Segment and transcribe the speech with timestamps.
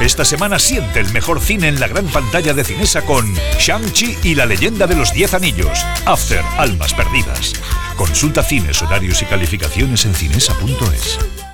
[0.00, 4.34] Esta semana siente el mejor cine en la gran pantalla de Cinesa con Shang-Chi y
[4.34, 5.84] la leyenda de los Diez Anillos.
[6.04, 7.54] After Almas Perdidas.
[7.96, 11.45] Consulta cines, horarios y calificaciones en cinesa.es.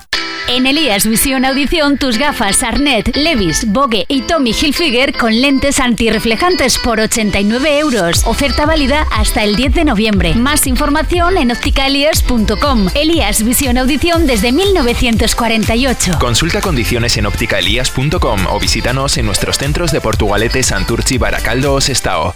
[0.49, 6.77] En Elías Visión Audición, tus gafas Arnett, Levis, Bogue y Tommy Hilfiger con lentes antirreflejantes
[6.77, 8.23] por 89 euros.
[8.25, 10.33] Oferta válida hasta el 10 de noviembre.
[10.35, 12.89] Más información en opticaelias.com.
[12.93, 16.19] Elías Visión Audición desde 1948.
[16.19, 22.35] Consulta condiciones en opticaelias.com o visítanos en nuestros centros de Portugalete, Santurchi, Baracaldo o Sestao.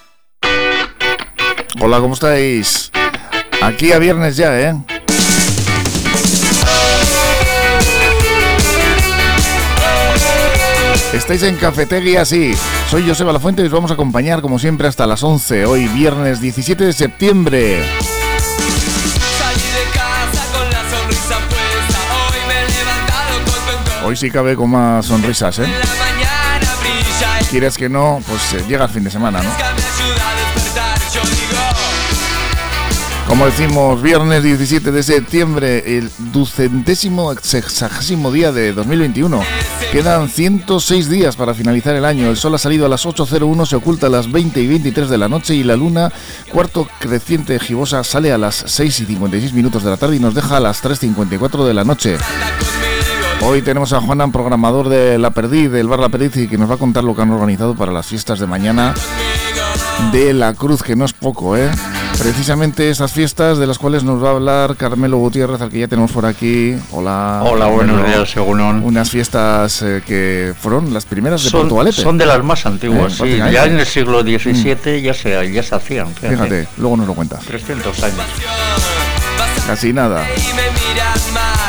[1.79, 2.91] Hola, ¿cómo estáis?
[3.61, 4.75] Aquí a viernes ya, ¿eh?
[11.13, 12.53] Estáis en Cafetería, sí.
[12.89, 15.87] Soy Joseba La Fuente y os vamos a acompañar como siempre hasta las 11, hoy
[15.87, 17.83] viernes 17 de septiembre.
[24.03, 25.67] Hoy sí cabe con más sonrisas, ¿eh?
[27.49, 29.80] Quieres que no, pues eh, llega el fin de semana, ¿no?
[33.31, 39.41] Como decimos, viernes 17 de septiembre, el ducentésimo sexagésimo día de 2021.
[39.93, 42.29] Quedan 106 días para finalizar el año.
[42.29, 45.17] El sol ha salido a las 8.01, se oculta a las 20 y 23 de
[45.17, 46.11] la noche y la luna,
[46.51, 50.35] cuarto creciente gibosa, sale a las 6 y 56 minutos de la tarde y nos
[50.35, 52.17] deja a las 3.54 de la noche.
[53.39, 56.69] Hoy tenemos a Juanan, programador de La Perdiz, del Bar La Perdiz, y que nos
[56.69, 58.93] va a contar lo que han organizado para las fiestas de mañana
[60.11, 61.71] de la Cruz, que no es poco, ¿eh?
[62.17, 65.87] Precisamente esas fiestas de las cuales nos va a hablar Carmelo Gutiérrez, al que ya
[65.87, 66.75] tenemos por aquí.
[66.91, 67.41] Hola.
[67.43, 72.01] Hola, buenos días, según Unas fiestas eh, que fueron las primeras de son, Portugalete.
[72.01, 73.51] Son de las más antiguas, eh, sí.
[73.51, 75.03] Ya en el siglo XVII mm.
[75.03, 76.13] ya, se, ya se hacían.
[76.13, 76.67] Fíjate.
[76.77, 77.37] luego nos lo cuenta.
[77.37, 78.25] 300 años.
[79.67, 80.25] Casi nada.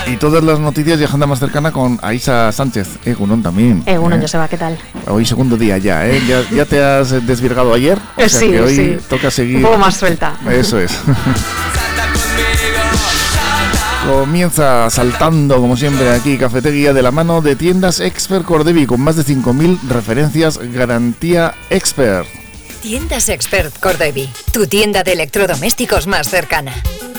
[0.07, 3.83] Y todas las noticias viajando más cercana con Aisa Sánchez, Egunon también.
[3.87, 4.23] Egunon, ¿eh?
[4.23, 4.79] Joseba, ¿qué tal?
[5.07, 6.21] Hoy segundo día ya, ¿eh?
[6.51, 7.99] ¿Ya, te has desvirgado ayer?
[8.17, 9.59] O sea sí, que hoy toca seguir.
[9.59, 10.35] Un poco más suelta.
[10.51, 10.93] Eso es.
[14.07, 19.15] Comienza saltando, como siempre, aquí Cafetería de la mano de tiendas Expert Cordevi con más
[19.15, 22.42] de 5.000 referencias garantía Expert.
[22.83, 26.73] Tiendas Expert Cordevi, tu tienda de electrodomésticos más cercana.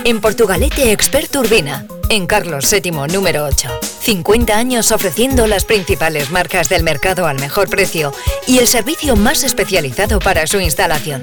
[0.03, 3.69] En Portugalete Expert Urbina, en Carlos VII número 8.
[4.01, 8.11] 50 años ofreciendo las principales marcas del mercado al mejor precio
[8.45, 11.21] y el servicio más especializado para su instalación.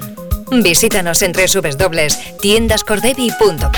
[0.63, 3.71] Visítanos en www.tiendascordevi.com.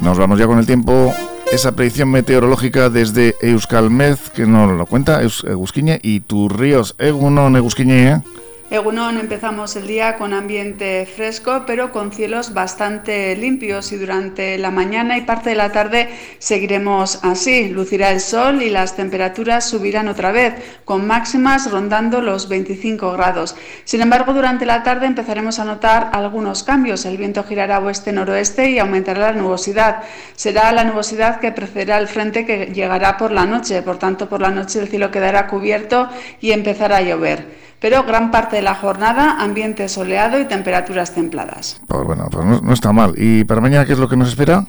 [0.00, 1.12] Nos vamos ya con el tiempo.
[1.50, 8.22] Esa predicción meteorológica desde Euskalmez, que nos lo cuenta Egusquiñe y Turríos Egunon Egusquiñe.
[8.70, 14.70] Egunon empezamos el día con ambiente fresco, pero con cielos bastante limpios y durante la
[14.70, 16.08] mañana y parte de la tarde
[16.38, 17.68] seguiremos así.
[17.68, 20.54] Lucirá el sol y las temperaturas subirán otra vez,
[20.84, 23.56] con máximas rondando los 25 grados.
[23.82, 27.04] Sin embargo, durante la tarde empezaremos a notar algunos cambios.
[27.06, 30.04] El viento girará oeste-noroeste y aumentará la nubosidad.
[30.36, 33.82] Será la nubosidad que precederá el frente que llegará por la noche.
[33.82, 36.08] Por tanto, por la noche el cielo quedará cubierto
[36.40, 41.80] y empezará a llover pero gran parte de la jornada ambiente soleado y temperaturas templadas.
[41.88, 43.14] Pues bueno, pues no, no está mal.
[43.16, 44.64] ¿Y para mañana qué es lo que nos espera?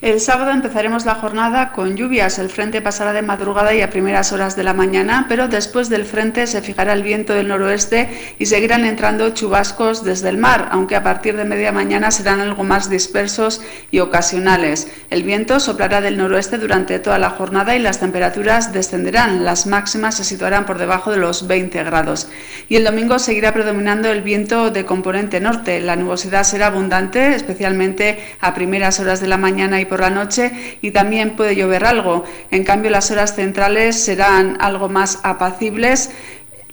[0.00, 2.38] El sábado empezaremos la jornada con lluvias.
[2.38, 6.04] El frente pasará de madrugada y a primeras horas de la mañana, pero después del
[6.04, 8.08] frente se fijará el viento del noroeste
[8.38, 12.62] y seguirán entrando chubascos desde el mar, aunque a partir de media mañana serán algo
[12.62, 13.60] más dispersos
[13.90, 14.86] y ocasionales.
[15.10, 19.44] El viento soplará del noroeste durante toda la jornada y las temperaturas descenderán.
[19.44, 22.28] Las máximas se situarán por debajo de los 20 grados.
[22.68, 25.80] Y el domingo seguirá predominando el viento de componente norte.
[25.80, 30.78] La nubosidad será abundante, especialmente a primeras horas de la mañana y por la noche
[30.82, 32.24] y también puede llover algo.
[32.50, 36.10] En cambio, las horas centrales serán algo más apacibles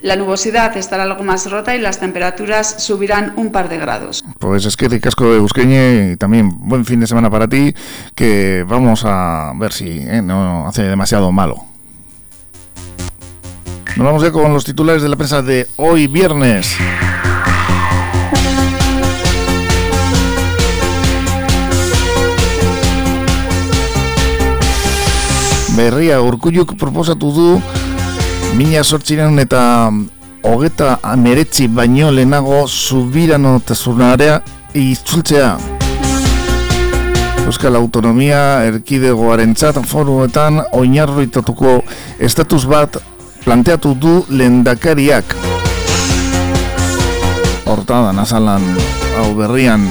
[0.02, 4.24] La nubosidad estará algo más rota y las temperaturas subirán un par de grados.
[4.38, 7.74] Pues es que de casco de Busqueñe y también buen fin de semana para ti,
[8.14, 11.56] que vamos a ver si eh, no hace demasiado malo.
[13.96, 16.78] Nos vamos ya con los titulares de la prensa de hoy viernes.
[25.76, 27.48] Berria urkulluk proposatu du
[28.56, 29.92] Mila sortziren eta
[30.48, 34.38] hogeta ameretzi baino lehenago zubirano tazunarea
[34.74, 35.50] izultzea.
[37.46, 41.82] Euskal Autonomia erkidegoaren txat foruetan oinarroitatuko
[42.24, 42.96] estatus bat
[43.44, 45.36] planteatu du lendakariak.
[47.66, 48.64] Horta da, nazalan,
[49.20, 49.90] hau berrian.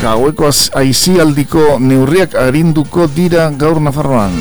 [0.00, 0.48] Gaueko
[0.80, 4.32] aizialdiko neurriak arinduko dira gaur Nafarroan.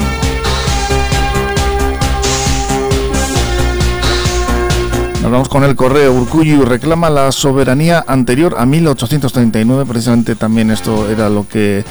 [5.21, 6.13] Nos vamos con el correo.
[6.13, 9.85] Urcuyu reclama la soberanía anterior a 1839.
[9.85, 11.83] Precisamente también esto era lo que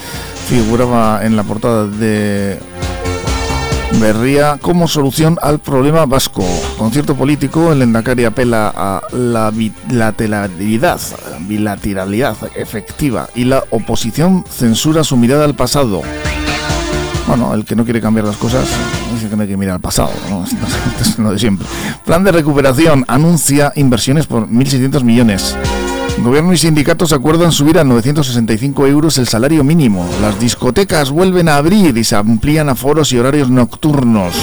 [0.49, 2.59] figuraba en la portada de
[4.01, 6.45] Berría como solución al problema vasco.
[6.77, 11.01] Concierto político, el Endacari apela a la bilateralidad,
[11.41, 16.03] bilateralidad efectiva y la oposición censura su mirada al pasado.
[17.27, 18.67] Bueno, el que no quiere cambiar las cosas
[19.13, 20.45] dice que no hay que mirar al pasado, ¿no?
[21.01, 21.67] es lo de siempre.
[22.05, 25.57] Plan de recuperación anuncia inversiones por 1.600 millones.
[26.23, 30.07] Gobierno y sindicatos acuerdan subir a 965 euros el salario mínimo.
[30.21, 34.35] Las discotecas vuelven a abrir y se amplían a foros y horarios nocturnos.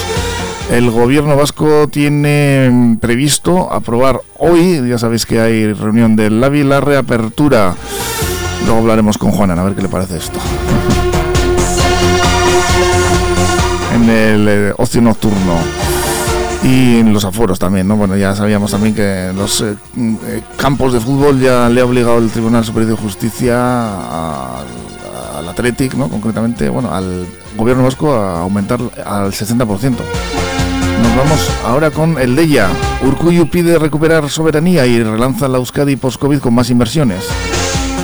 [0.72, 6.82] El gobierno vasco tiene previsto aprobar hoy, ya sabéis que hay reunión del LABI, la
[6.82, 7.76] reapertura.
[8.66, 10.40] Luego hablaremos con Juanan a ver qué le parece esto.
[13.94, 15.85] En el eh, ocio nocturno
[16.66, 17.96] y en los aforos también, ¿no?
[17.96, 22.18] Bueno, ya sabíamos también que los eh, eh, campos de fútbol ya le ha obligado
[22.18, 24.58] el Tribunal Superior de Justicia
[25.38, 26.10] al Athletic, ¿no?
[26.10, 29.96] Concretamente, bueno, al gobierno vasco a aumentar al 60%.
[31.04, 32.68] Nos vamos ahora con el Deya.
[33.06, 37.26] Urcuyu pide recuperar soberanía y relanza la Euskadi post-COVID con más inversiones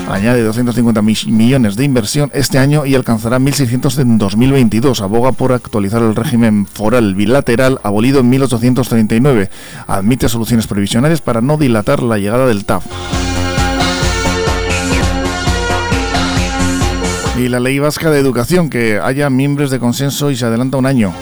[0.09, 5.01] añade 250 millones de inversión este año y alcanzará 1.600 en 2022.
[5.01, 9.50] Aboga por actualizar el régimen foral bilateral abolido en 1839.
[9.88, 12.86] Admite soluciones previsionales para no dilatar la llegada del TAF.
[17.38, 20.86] Y la ley vasca de educación, que haya miembros de consenso y se adelanta un
[20.86, 21.13] año.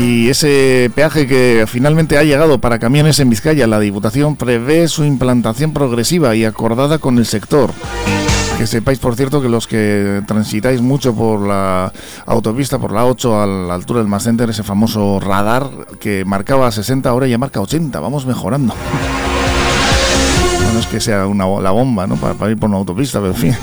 [0.00, 5.04] Y ese peaje que finalmente ha llegado para camiones en Vizcaya, la Diputación prevé su
[5.04, 7.72] implantación progresiva y acordada con el sector.
[8.58, 11.92] Que sepáis, por cierto, que los que transitáis mucho por la
[12.26, 15.68] autopista, por la 8, a la altura del Center, ese famoso radar
[16.00, 17.98] que marcaba 60, ahora ya marca 80.
[17.98, 18.74] Vamos mejorando.
[20.72, 22.16] No es que sea la bomba, ¿no?
[22.16, 23.56] Para, para ir por una autopista, pero en fin.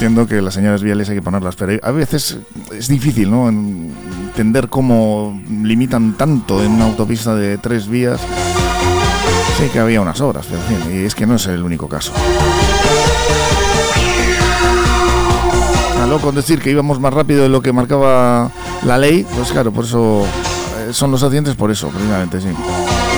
[0.00, 2.38] Entiendo que las señales viales hay que ponerlas, pero a veces
[2.72, 3.50] es difícil, ¿no?
[3.50, 8.18] Entender cómo limitan tanto en una autopista de tres vías.
[9.58, 11.86] Sé que había unas obras, pero en fin, y es que no es el único
[11.86, 12.14] caso.
[16.22, 18.50] con decir que íbamos más rápido de lo que marcaba
[18.84, 20.24] la ley, pues claro, por eso
[20.78, 22.48] eh, son los accidentes, por eso, precisamente, sí.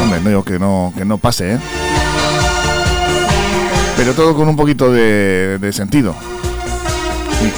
[0.03, 1.59] Hombre, no digo que no, que no pase, ¿eh?
[3.97, 6.17] Pero todo con un poquito de sentido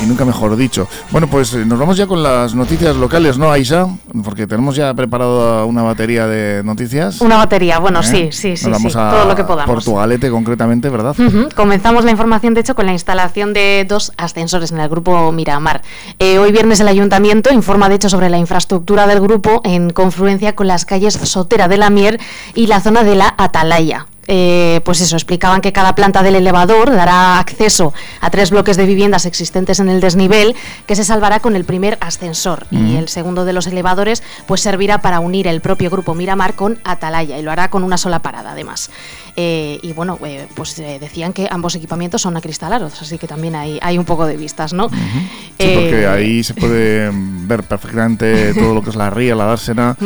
[0.03, 0.89] y, nunca mejor dicho.
[1.11, 3.89] Bueno, pues eh, nos vamos ya con las noticias locales, ¿no, Aisa?
[4.23, 7.21] Porque tenemos ya preparado una batería de noticias.
[7.21, 8.05] Una batería, bueno, ¿Eh?
[8.05, 9.75] sí, sí, sí, vamos a todo lo que podamos.
[9.75, 11.17] Portugalete concretamente, ¿verdad?
[11.55, 15.83] Comenzamos la información, de hecho, con la instalación de dos ascensores en el grupo Miramar.
[16.19, 20.55] Eh, hoy viernes el ayuntamiento informa, de hecho, sobre la infraestructura del grupo en confluencia
[20.55, 22.21] con las calles Sotera de la Mier
[22.55, 24.07] y la zona de la Atalaya.
[24.27, 28.87] Eh, pues eso, explicaban que cada planta del elevador dará acceso a tres bloques de
[28.87, 30.55] viviendas existentes en el desnivel,
[30.87, 32.67] que se salvará con el primer ascensor.
[32.71, 36.79] Y el segundo de los elevadores, pues servirá para unir el propio grupo Miramar con
[36.85, 38.91] Atalaya, y lo hará con una sola parada, además.
[39.37, 43.79] Eh, y bueno, eh, pues decían que ambos equipamientos son acristalados, así que también hay,
[43.83, 44.89] hay un poco de vistas, ¿no?
[44.89, 49.97] Sí, porque ahí se puede ver perfectamente todo lo que es la ría, la dársena,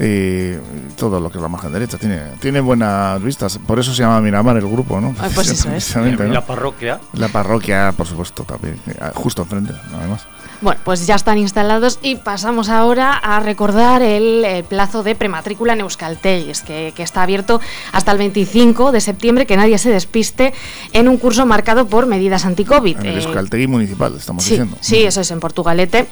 [0.00, 0.54] y
[0.96, 1.98] todo lo que es la margen derecha.
[1.98, 5.14] Tiene, tiene buenas vistas por eso se llama Miramar el grupo, ¿no?
[5.34, 5.96] pues eso es.
[5.96, 7.00] ¿Y la parroquia?
[7.14, 8.78] La parroquia, por supuesto, también.
[8.86, 10.26] Eh, justo enfrente, además.
[10.60, 15.80] Bueno, pues ya están instalados y pasamos ahora a recordar el, plazo de prematrícula en
[15.80, 17.60] Euskaltegis, que, que, está abierto
[17.92, 20.52] hasta el 25 de septiembre, que nadie se despiste
[20.92, 22.98] en un curso marcado por medidas anti-COVID.
[22.98, 24.76] En el Euskaltegui municipal, estamos diciendo.
[24.80, 26.06] Sí, eso es en Portugalete.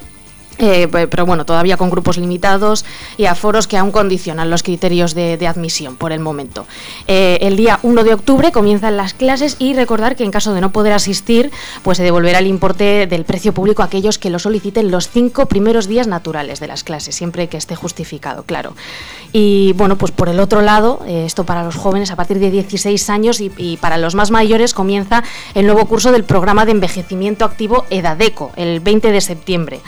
[0.59, 2.85] Eh, pero bueno, todavía con grupos limitados
[3.17, 6.67] y aforos que aún condicionan los criterios de, admisión por el momento.
[7.07, 10.61] Eh, el día 1 de octubre comienzan las clases y recordar que en caso de
[10.61, 11.51] no poder asistir,
[11.83, 15.47] pues se devolverá el importe del precio público a aquellos que lo soliciten los cinco
[15.47, 18.75] primeros días naturales de las clases, siempre que esté justificado, claro.
[19.33, 22.51] Y bueno, pues por el otro lado, eh, esto para los jóvenes a partir de
[22.51, 26.73] 16 años y, y para los más mayores comienza el nuevo curso del programa de
[26.73, 29.81] envejecimiento activo EDADECO, el 20 de septiembre.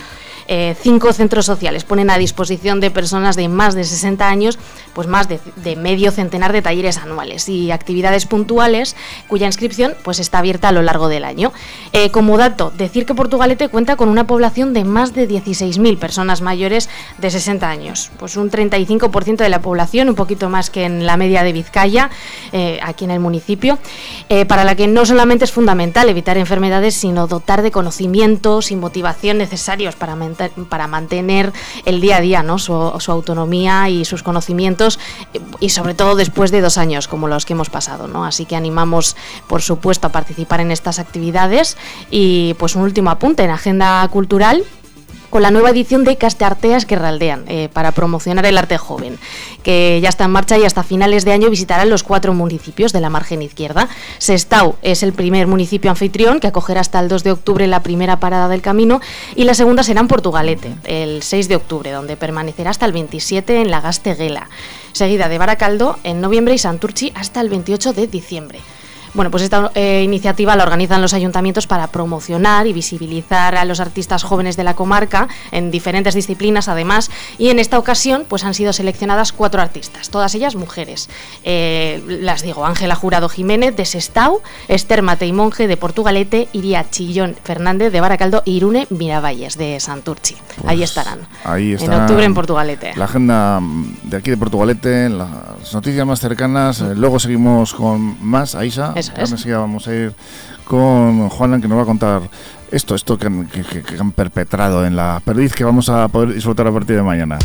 [0.48, 4.58] Eh, cinco centros sociales ponen a disposición de personas de más de 60 años
[4.94, 8.96] pues más de, medio centenar de talleres anuales y actividades puntuales
[9.28, 11.52] cuya inscripción pues está abierta a lo largo del año.
[11.92, 16.40] Eh, como dato, decir que Portugalete cuenta con una población de más de 16.000 personas
[16.40, 16.88] mayores
[17.18, 21.16] de 60 años, pues un 35% de la población, un poquito más que en la
[21.16, 22.10] media de Vizcaya,
[22.52, 23.78] eh, aquí en el municipio,
[24.48, 29.38] para la que no solamente es fundamental evitar enfermedades, sino dotar de conocimientos y motivación
[29.38, 30.16] necesarios para
[30.68, 31.52] para mantener
[31.84, 32.58] el día a día, ¿no?
[32.58, 34.98] su, autonomía y sus conocimientos,
[35.60, 38.08] y sobre todo después de dos años como los que hemos pasado.
[38.08, 38.24] ¿no?
[38.24, 39.16] Así que animamos,
[39.46, 41.76] por supuesto, a participar en estas actividades.
[42.10, 44.64] Y pues un último apunte en agenda cultural
[45.30, 49.18] con la nueva edición de Castearteas que raldean eh, para promocionar el arte joven,
[49.62, 53.00] que ya está en marcha y hasta finales de año visitarán los cuatro municipios de
[53.00, 53.88] la margen izquierda.
[54.18, 58.20] Sestau es el primer municipio anfitrión que acogerá hasta el 2 de octubre la primera
[58.20, 59.00] parada del camino
[59.34, 63.60] y la segunda será en Portugalete, el 6 de octubre, donde permanecerá hasta el 27
[63.60, 64.48] en la Gasteguela,
[64.92, 68.60] seguida de Baracaldo en noviembre y Santurchi hasta el 28 de diciembre.
[69.16, 73.80] Bueno, pues esta eh, iniciativa la organizan los ayuntamientos para promocionar y visibilizar a los
[73.80, 78.52] artistas jóvenes de la comarca en diferentes disciplinas, además, y en esta ocasión pues han
[78.52, 81.08] sido seleccionadas cuatro artistas, todas ellas mujeres.
[81.44, 87.36] Eh, las digo, Ángela Jurado Jiménez de Sestau, Esther Matei Monge de Portugalete, Iria Chillón
[87.42, 90.36] Fernández de Baracaldo y Irune Miravalles de Santurchi.
[90.66, 91.20] ahí pues estarán.
[91.42, 92.92] Ahí En octubre en Portugalete.
[92.96, 93.62] La agenda
[94.02, 96.82] de aquí de Portugalete, las noticias más cercanas.
[96.82, 98.92] Eh, luego seguimos con más, Aisa.
[99.10, 100.14] Ahora vamos a ir
[100.64, 102.22] con Juanan que nos va a contar
[102.70, 106.96] esto, esto que, han perpetrado en la perdiz que vamos a poder disfrutar a partir
[106.96, 107.38] de mañana.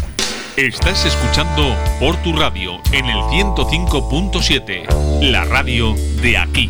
[0.58, 6.70] Estás escuchando por tu radio en el 105.7, la radio de aquí.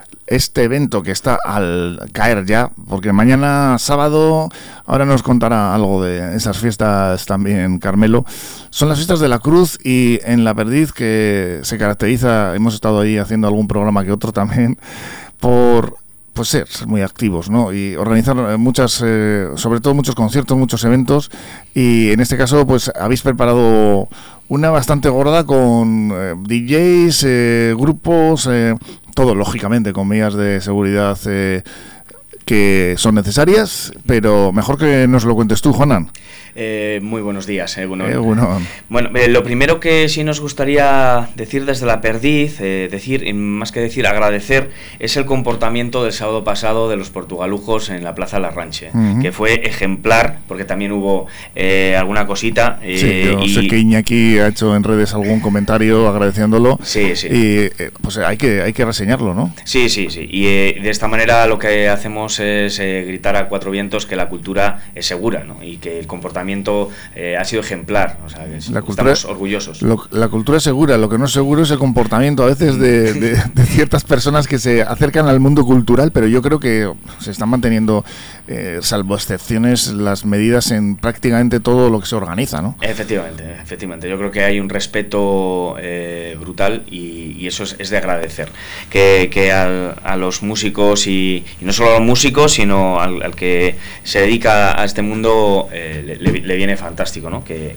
[0.27, 4.49] este evento que está al caer ya, porque mañana sábado,
[4.85, 8.25] ahora nos contará algo de esas fiestas también Carmelo,
[8.69, 13.01] son las fiestas de la Cruz y en La Perdiz que se caracteriza, hemos estado
[13.01, 14.77] ahí haciendo algún programa que otro también,
[15.39, 16.00] por
[16.33, 17.73] pues ser, muy activos, ¿no?
[17.73, 21.29] Y organizar muchas, eh, sobre todo muchos conciertos, muchos eventos.
[21.73, 24.07] Y en este caso, pues habéis preparado
[24.47, 28.49] una bastante gorda con eh, DJs, eh, grupos,
[29.13, 31.17] todo lógicamente con medidas de seguridad
[32.45, 36.11] que son necesarias, pero mejor que nos lo cuentes tú, Juanan.
[36.55, 38.09] Eh, muy buenos días, eh, Bueno,
[39.15, 44.05] eh, lo primero que sí nos gustaría decir desde la perdiz, decir, más que decir
[44.07, 48.91] agradecer, es el comportamiento del sábado pasado de los portugalujos en la Plaza La Ranche,
[49.21, 51.27] que fue ejemplar, porque también hubo
[51.97, 52.79] alguna cosita.
[52.83, 56.79] sí, yo sé que Iñaki ha hecho en redes algún comentario agradeciéndolo.
[56.83, 57.27] Sí, sí.
[57.31, 57.69] Y
[58.01, 59.53] pues hay que, hay que reseñarlo, ¿no?
[59.63, 60.27] Sí, sí, sí.
[60.29, 64.29] Y de esta manera lo que hacemos es eh, gritar a cuatro vientos que la
[64.29, 65.63] cultura es segura ¿no?
[65.63, 66.40] y que el comportamiento
[67.15, 68.19] eh, ha sido ejemplar.
[68.25, 69.81] O sea, estamos orgullosos.
[69.81, 73.37] la cultura es segura, lo que no es seguro es el comportamiento a veces de,
[73.65, 78.03] ciertas personas que se acercan al mundo cultural, pero yo creo que se están manteniendo,
[78.47, 82.61] eh, salvo excepciones, las medidas en prácticamente todo lo que se organiza.
[82.61, 82.75] ¿no?
[82.81, 84.09] Efectivamente, efectivamente.
[84.09, 85.75] Yo creo que hay un respeto
[86.39, 88.49] brutal y, eso es, de agradecer.
[88.89, 94.21] Que, que a los músicos y, no solo a los músicos, sino al, que se
[94.21, 97.43] dedica a este mundo, eh, le, viene fantástico, ¿no?
[97.43, 97.75] Que,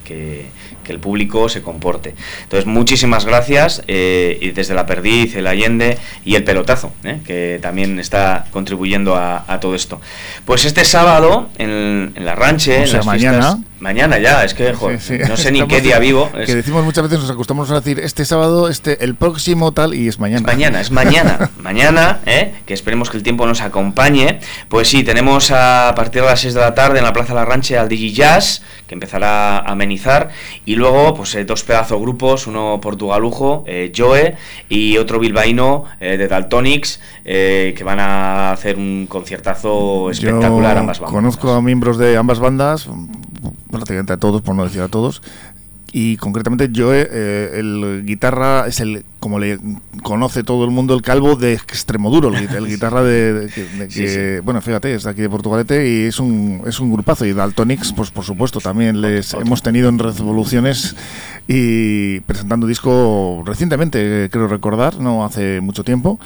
[0.93, 2.15] el público se comporte.
[2.43, 7.19] Entonces, muchísimas gracias eh, y desde la Perdiz, el Allende y el Pelotazo, ¿eh?
[7.25, 10.01] que también está contribuyendo a, todo esto.
[10.45, 13.59] Pues este sábado, en, la ranche, en las mañana.
[13.85, 14.73] Mañana ya, es que
[15.29, 16.33] no sé ni qué día vivo.
[16.33, 20.09] Que decimos muchas veces, nos acostumbramos a decir este sábado, este el próximo tal y
[20.09, 20.47] es mañana.
[20.47, 21.51] mañana, es mañana.
[21.59, 22.55] mañana, ¿eh?
[22.65, 24.39] que esperemos que el tiempo nos acompañe.
[24.71, 27.45] Pues sí, tenemos a, partir de las 6 de la tarde en la Plaza La
[27.45, 30.31] Ranche al Digi Jazz, que empezará a amenizar.
[30.65, 34.37] Y luego, pues eh, dos pedazos grupos, uno portugalujo, eh, Joe,
[34.69, 41.15] y otro bilbaíno eh, de Daltonics, que van a hacer un conciertazo espectacular ambas bandas.
[41.15, 42.89] Conozco a miembros de ambas bandas,
[43.71, 45.23] prácticamente a todos, por no decir a todos,
[45.97, 49.61] y concretamente Joe, eh, el guitarra es el como le
[50.03, 53.49] conoce todo el mundo, el calvo de Extremoduro, el, el guitarra de,
[53.89, 57.25] que, bueno, fíjate, es de aquí de Portugalete y es un, es un grupazo.
[57.25, 60.97] Y Daltonix, pues por supuesto, también les hemos tenido en Revoluciones
[61.47, 66.19] y presentando disco recientemente, creo recordar, no hace mucho tiempo.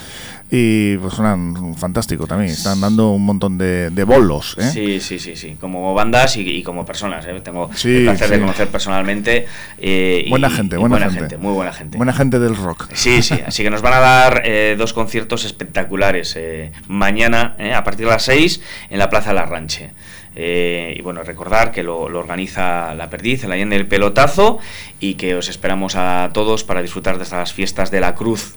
[0.50, 4.56] Y pues suenan fantástico también, están dando un montón de, bolos.
[4.58, 4.70] ¿eh?
[4.72, 7.26] Sí, sí, sí, sí, como bandas y, como personas.
[7.26, 7.40] ¿eh?
[7.42, 9.46] Tengo el placer de conocer personalmente.
[9.78, 11.36] Eh, buena gente, buena, gente.
[11.36, 11.98] Muy buena gente.
[11.98, 12.88] Buena gente del rock.
[12.94, 17.74] Sí, sí, así que nos van a dar eh, dos conciertos espectaculares eh, mañana eh,
[17.74, 19.90] a partir de las 6 en la Plaza La Ranche.
[20.36, 24.58] y bueno, recordar que lo, organiza La Perdiz, el Allende del Pelotazo,
[25.00, 28.54] y que os esperamos a todos para disfrutar de estas fiestas de la Cruz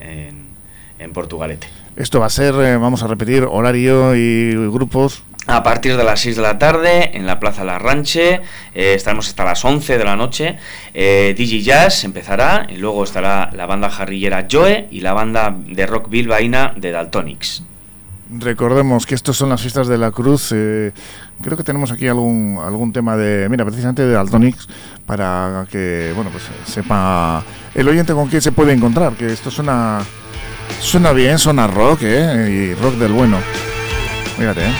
[0.00, 0.43] en,
[0.98, 1.66] en Portugalete.
[1.96, 6.36] Esto va a ser, vamos a repetir, horario y grupos a partir de las 6
[6.36, 8.40] de la tarde en la Plaza La Ranche,
[8.74, 10.56] eh, estaremos hasta las 11 de la noche.
[10.94, 15.86] Eh, DJ Jazz empezará y luego estará la banda jarrillera Joe y la banda de
[15.86, 17.62] rock bilbaína de Daltonics.
[18.30, 20.50] Recordemos que estos son las fiestas de la Cruz.
[20.54, 20.92] Eh,
[21.42, 24.66] creo que tenemos aquí algún algún tema de, mira, precisamente de Daltonics
[25.04, 29.12] para que, bueno, pues sepa el oyente con quién se puede encontrar.
[29.12, 30.00] Que esto suena
[30.80, 32.48] suena bien, suena rock, ¿eh?
[32.50, 33.38] Y rock del bueno.
[34.36, 34.72] Fíjate, ¿eh?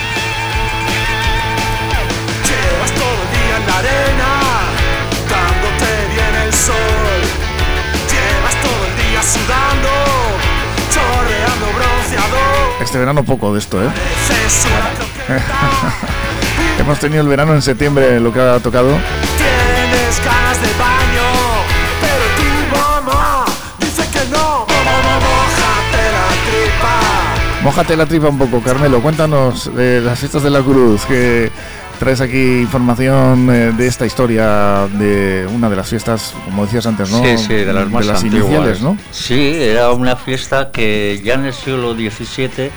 [12.81, 13.89] Este verano poco de esto, ¿eh?
[16.79, 18.97] Hemos tenido el verano en septiembre, lo que ha tocado.
[19.37, 20.21] Tienes
[27.65, 29.01] Mójate la tripa un poco, Carmelo.
[29.01, 31.51] Cuéntanos de las fiestas de la Cruz, que
[31.99, 37.11] traes aquí información eh, de esta historia de una de las fiestas, como decías antes,
[37.11, 37.25] ¿no?
[37.25, 38.99] Sí, sí, de las más de iniciales, ¿no?
[39.11, 42.71] Sí, era una fiesta que ya en el siglo XVII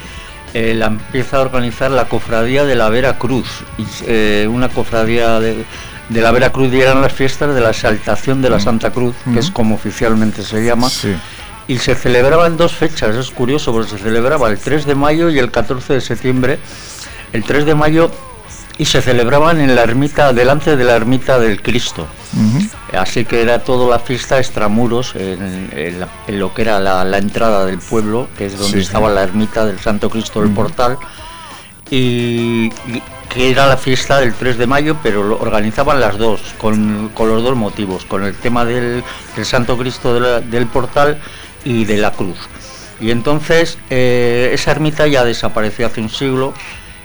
[0.53, 3.65] eh, la empieza a organizar la cofradía de la Vera Cruz,
[4.07, 5.65] eh, una cofradía de,
[6.07, 8.61] de la Vera Cruz y eran las fiestas de la exaltación de la mm.
[8.61, 10.87] Santa Cruz, que es como oficialmente se llama.
[11.67, 15.29] Y se celebraba en dos fechas, es curioso, porque se celebraba el 3 de mayo
[15.29, 16.59] y el 14 de septiembre.
[17.33, 18.09] El 3 de mayo
[18.77, 22.07] y se celebraban en la ermita, delante de la ermita del Cristo.
[22.93, 28.27] Así que era toda la fiesta extramuros, en, lo que era la, entrada del pueblo,
[28.37, 30.97] que es donde estaba la ermita del Santo Cristo del Portal,
[31.89, 32.69] y,
[33.29, 37.43] que era la fiesta del 3 de mayo, pero lo organizaban las dos, con, los
[37.43, 39.03] dos motivos, con el tema del,
[39.43, 41.19] Santo Cristo del Portal
[41.63, 42.37] y de la cruz.
[42.99, 46.53] Y entonces eh, esa ermita ya desapareció hace un siglo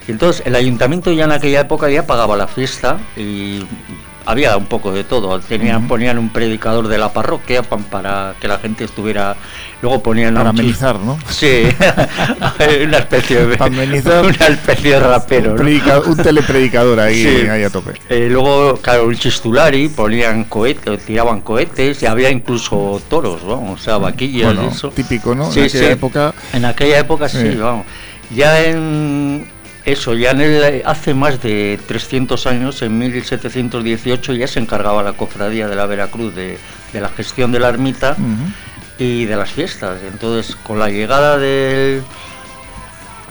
[0.09, 3.65] entonces el ayuntamiento ya en aquella época ya pagaba la fiesta y
[4.27, 5.39] había un poco de todo.
[5.41, 9.37] Tenían, Ponían un predicador de la parroquia para que la gente estuviera.
[9.81, 10.35] Luego ponían.
[10.35, 11.19] Para amenizar, ¿no?
[11.29, 11.65] Sí,
[12.87, 13.57] una especie de.
[13.63, 15.55] Una especie de rapero.
[15.55, 17.93] Un, telepredicador ahí, a tope.
[18.09, 23.83] Eh, luego, claro, un chistulari, ponían cohetes, tiraban cohetes y había incluso toros, vamos, o
[23.83, 24.91] sea, vaquillas y eso.
[24.91, 25.53] Típico, ¿no?
[25.53, 26.35] en aquella época.
[26.53, 27.87] En aquella época sí, vamos.
[28.35, 29.47] Ya en
[29.85, 35.69] eso, ya en hace más de 300 años, en 1718, ya se encargaba la cofradía
[35.69, 36.59] de la Veracruz de,
[36.93, 38.17] la gestión de la ermita
[38.99, 40.01] y de las fiestas.
[40.03, 42.03] Entonces, con la llegada del,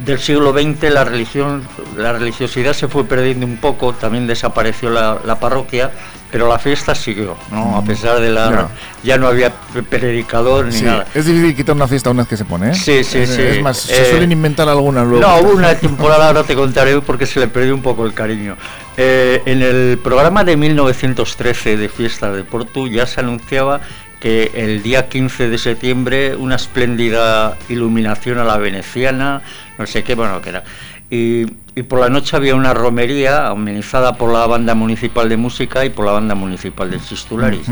[0.05, 1.63] del siglo XX la religión,
[1.97, 5.91] la religiosidad se fue perdiendo un poco, también desapareció la, parroquia,
[6.32, 7.76] pero la fiesta siguió, ¿no?
[7.76, 8.70] A pesar de la...
[9.04, 9.52] Ya no había
[9.89, 11.06] predicador ni nada.
[11.13, 12.74] Es difícil quitar una fiesta una vez que se pone, ¿eh?
[12.74, 13.41] Sí, sí, sí.
[13.41, 15.28] Es más, se suelen inventar algunas luego.
[15.28, 18.56] No, hubo una temporada, ahora te contaré porque se le perdió un poco el cariño.
[18.96, 23.82] Eh, en el programa de 1913 de Fiesta de Porto ya se anunciaba
[24.22, 29.41] que el día 15 de septiembre una espléndida iluminación a la veneciana,
[29.78, 30.63] no sé qué, bueno, que era.
[31.13, 31.45] Y,
[31.89, 36.06] por la noche había una romería amenizada por la banda municipal de música y por
[36.06, 37.67] la banda municipal de Sistularis.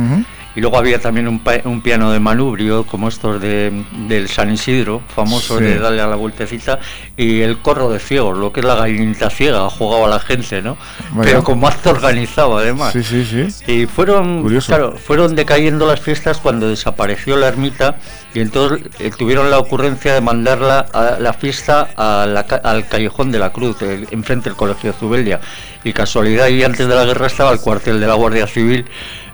[0.60, 5.02] Y luego había también un, un piano de manubrio, como estos de, del San Isidro,
[5.08, 6.80] famoso de darle a la vueltecita,
[7.16, 10.76] y el corro de ciegos, lo que es la gallinita ciega, jugaba la gente, ¿no?
[11.24, 12.92] Pero con más organizado además.
[12.92, 13.72] Sí, sí, sí.
[13.72, 17.96] Y fueron, claro, fueron decayendo las fiestas cuando desapareció la ermita
[18.34, 23.54] y entonces eh, tuvieron la ocurrencia de mandarla a la fiesta al Callejón de la
[23.54, 23.78] Cruz,
[24.12, 25.40] enfrente del Colegio de Zubeldia.
[25.86, 28.86] Y casualidad, y antes de la guerra estaba el cuartel de la Guardia Civil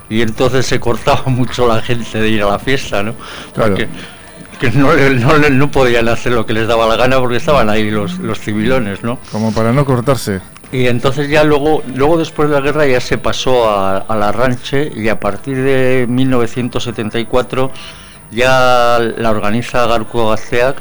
[0.10, 3.16] y entonces se cortaba mucho la gente de ir a la fiesta, ¿no?
[3.54, 3.88] Porque
[4.60, 7.92] que no, no, no, podían hacer lo que les daba la gana porque estaban ahí
[7.92, 9.20] los, los civilones, ¿no?
[9.32, 10.40] Como para no cortarse.
[10.72, 14.32] Y entonces ya luego, luego después de la guerra ya se pasó a, a la
[14.32, 17.72] ranche y a partir de 1974
[18.32, 20.78] ya la organiza Garco Gaceac,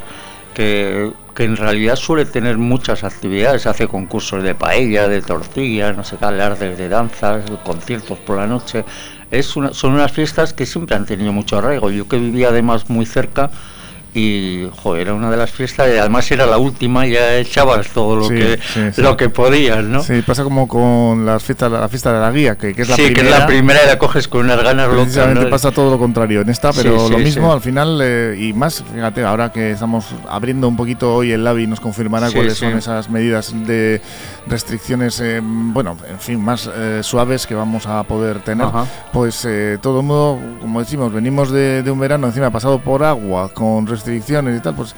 [0.54, 6.04] que que en realidad suele tener muchas actividades, hace concursos de paella, de tortillas, no
[6.04, 8.84] sé qué, alardes de danzas, conciertos por la noche.
[9.30, 11.90] Es son unas fiestas que siempre han tenido mucho arraigo.
[11.90, 13.50] Yo que vivía además muy cerca,
[14.14, 18.28] y era una de las fiestas y además era la última ya echabas todo lo
[18.28, 18.60] que
[18.96, 22.56] lo que podías no sí pasa como con las fiestas la fiesta de la guía
[22.56, 23.80] que, es la primera que es la primera.
[23.82, 27.18] y la coges con unas ganas locas pasa todo lo contrario en esta pero lo
[27.18, 31.42] mismo al final eh, y más fíjate ahora que estamos abriendo un poquito hoy el
[31.42, 34.00] LABI nos confirmará cuáles son esas medidas de
[34.46, 38.68] restricciones eh, bueno en fin más eh, suaves que vamos a poder tener.
[39.12, 39.46] Pues
[39.80, 43.86] todo el mundo como decimos venimos de, de un verano encima pasado por agua con
[43.86, 44.94] restricciones restricciones y tal, pues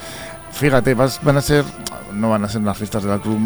[0.53, 1.65] fíjate, van a ser,
[2.13, 3.39] no van a ser unas fiestas de la cruz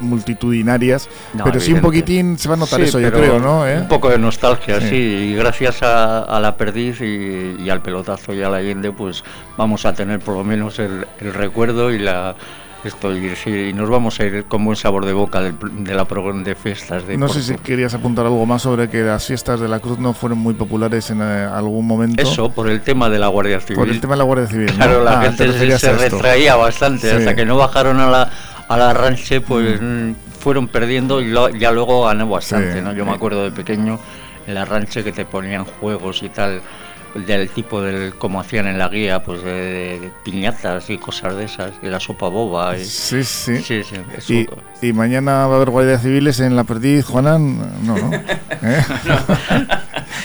[0.00, 1.08] multitudinarias,
[1.42, 3.66] pero sí un poquitín se va a notar eso, yo creo, ¿no?
[3.66, 3.78] ¿Eh?
[3.78, 8.48] Un poco de nostalgia, sí, y gracias a, la perdiz y, al pelotazo y a
[8.48, 9.24] la Allende, pues
[9.56, 12.36] vamos a tener por lo menos el recuerdo y la
[12.84, 16.54] Estoy, y nos vamos a ir con buen sabor de boca de la programa de
[16.54, 17.06] fiestas.
[17.06, 19.98] De no sé si querías apuntar algo más sobre que las fiestas de la Cruz
[19.98, 22.22] no fueron muy populares en eh, algún momento.
[22.22, 23.76] Eso, por el tema de la Guardia Civil.
[23.76, 24.72] Por el tema de la Guardia Civil.
[24.72, 27.10] Claro, la ah, gente se, retraía bastante.
[27.10, 28.30] Hasta que no bajaron a la,
[28.68, 30.12] a la ranche, pues mm.
[30.38, 32.82] fueron perdiendo y ya luego ganó bastante.
[32.82, 32.92] ¿no?
[32.92, 33.98] Yo me acuerdo de pequeño
[34.46, 36.62] en la ranche que te ponían juegos y tal
[37.26, 41.72] del tipo del como hacían en la guía, pues de, piñatas y cosas de esas,
[41.82, 42.76] y la sopa boba.
[42.76, 43.58] Y, sí, sí.
[43.58, 43.82] sí,
[44.18, 44.46] sí
[44.82, 48.12] y, mañana va a haber guardias civiles en la perdiz, Juanan, no, no.
[48.62, 48.82] ¿Eh?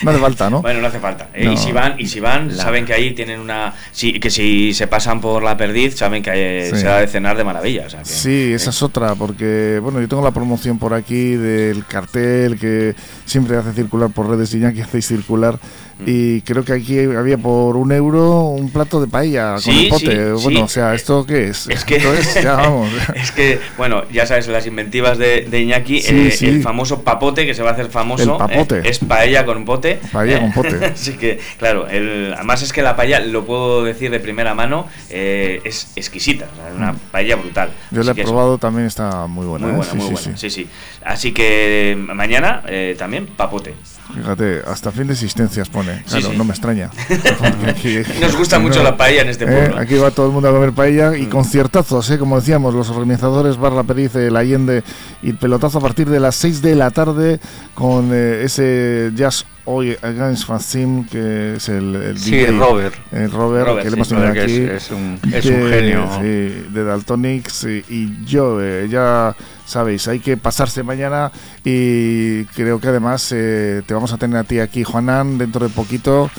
[0.04, 0.10] no.
[0.10, 0.62] hace falta, ¿no?
[0.62, 1.30] Bueno, no hace falta.
[1.34, 1.52] ¿eh?
[1.52, 3.74] Y si van, y si van saben que ahí tienen una...
[3.92, 7.44] Sí, que si se pasan por la perdiz, saben que se va a cenar de
[7.44, 7.88] maravilla.
[8.04, 12.96] sí, esa es otra, porque, bueno, yo tengo la promoción por aquí del cartel que
[13.26, 15.60] siempre hace circular por redes y ya que hacéis circular
[16.06, 20.32] y creo que aquí había por un euro un plato de paella con el pote.
[20.34, 21.68] bueno, o sea, ¿esto qué es?
[21.68, 21.98] Es que,
[23.16, 27.64] es que, bueno, ya sabes, las inventivas de, Iñaki, eh, el famoso papote que se
[27.64, 30.00] va a hacer famoso eh, es paella con pote.
[30.12, 30.86] Paella con pote.
[30.94, 34.88] Así que, claro, el, además es que la paella, lo puedo decir de primera mano,
[35.10, 37.00] eh, es exquisita, es una mm.
[37.12, 37.72] paella brutal.
[37.92, 39.68] Yo la he probado, también está muy buena.
[39.68, 40.38] Muy buena, muy buena.
[40.38, 40.68] Sí, sí.
[41.04, 42.64] Así que mañana
[42.98, 43.74] también papote.
[44.14, 45.91] Fíjate, hasta fin de existencias pone.
[46.08, 46.90] Claro, no me extraña.
[48.22, 49.78] Nos gusta mucho la paella en este eh, pueblo.
[49.78, 51.30] aquí va todo el mundo a comer paella y mm.
[51.30, 52.18] conciertazos, ¿eh?
[52.18, 54.84] como decíamos, los organizadores Barra Periz, el Allende
[55.22, 57.40] y el pelotazo a partir de las 6 de la tarde
[57.74, 62.96] con eh, ese jazz hoy Against Fazim, que es el, el sí, Robert.
[63.12, 64.62] El Robert, que le hemos tenido aquí.
[64.62, 66.10] Es, un, es un, genio.
[66.20, 71.32] Sí, de Daltonics y, yo, ya sabéis, hay que pasarse mañana
[71.64, 75.74] y creo que además eh, te vamos a tener a ti aquí, Juanan, dentro de
[75.74, 76.30] poquito.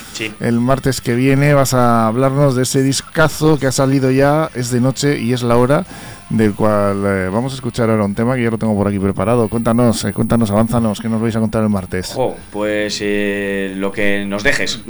[0.40, 4.70] El martes que viene vas a hablarnos de ese discazo que ha salido ya, es
[4.70, 5.84] de noche y es la hora
[6.32, 8.98] del cual eh, vamos a escuchar ahora un tema que ya lo tengo por aquí
[8.98, 9.48] preparado.
[9.48, 12.16] Cuéntanos, eh, cuéntanos, avánzanos, ¿qué nos vais a contar el martes?
[12.50, 14.80] pues eh, lo que nos dejes.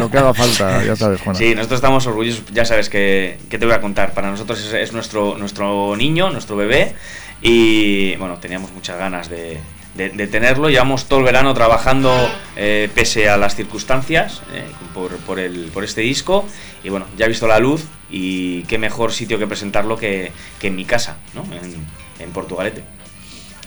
[0.00, 1.36] lo, que, haga falta, ya sabes, Juan.
[1.36, 4.12] Sí, nosotros estamos orgullosos, ya sabes que, te voy a contar.
[4.12, 6.94] Para nosotros es, nuestro, nuestro niño, nuestro bebé,
[7.40, 9.60] y bueno, teníamos muchas ganas de,
[9.94, 10.70] de, tenerlo.
[10.70, 12.12] Llevamos todo el verano trabajando
[12.56, 16.46] eh, pese a las circunstancias eh, por, por, el, por este disco
[16.82, 20.68] y bueno, ya he visto la luz y qué mejor sitio que presentarlo que, que
[20.68, 21.44] en mi casa, ¿no?
[21.52, 21.74] en,
[22.18, 22.82] en Portugalete.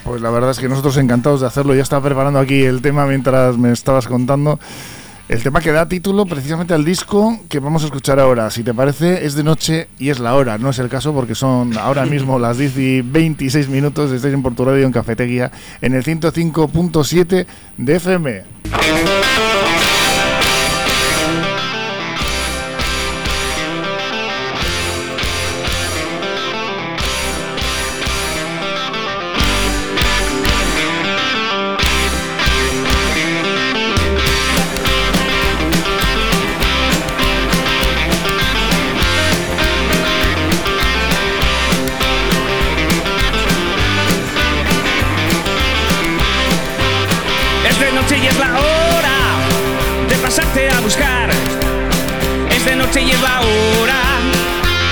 [0.04, 1.74] Pues la verdad es que nosotros encantados de hacerlo.
[1.74, 4.60] Ya estaba preparando aquí el tema mientras me estabas contando.
[5.28, 8.52] El tema que da título precisamente al disco que vamos a escuchar ahora.
[8.52, 10.60] Si te parece, es de noche y es la hora.
[10.60, 14.12] No es el caso porque son ahora mismo las 10 y 26 minutos.
[14.12, 18.44] Estáis en Portugal en Cafetería en el 105.7 de FM.
[48.36, 49.18] es la hora
[50.10, 51.30] de pasarte a buscar.
[52.50, 54.02] Es de noche y es la hora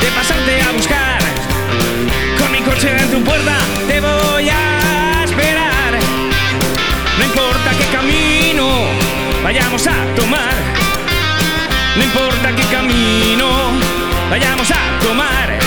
[0.02, 1.20] de pasarte a buscar.
[2.40, 3.56] Con mi coche en tu puerta
[3.88, 5.94] te voy a esperar.
[7.18, 8.68] No importa qué camino
[9.44, 10.54] vayamos a tomar.
[11.98, 13.48] No importa qué camino
[14.30, 15.60] vayamos a tomar.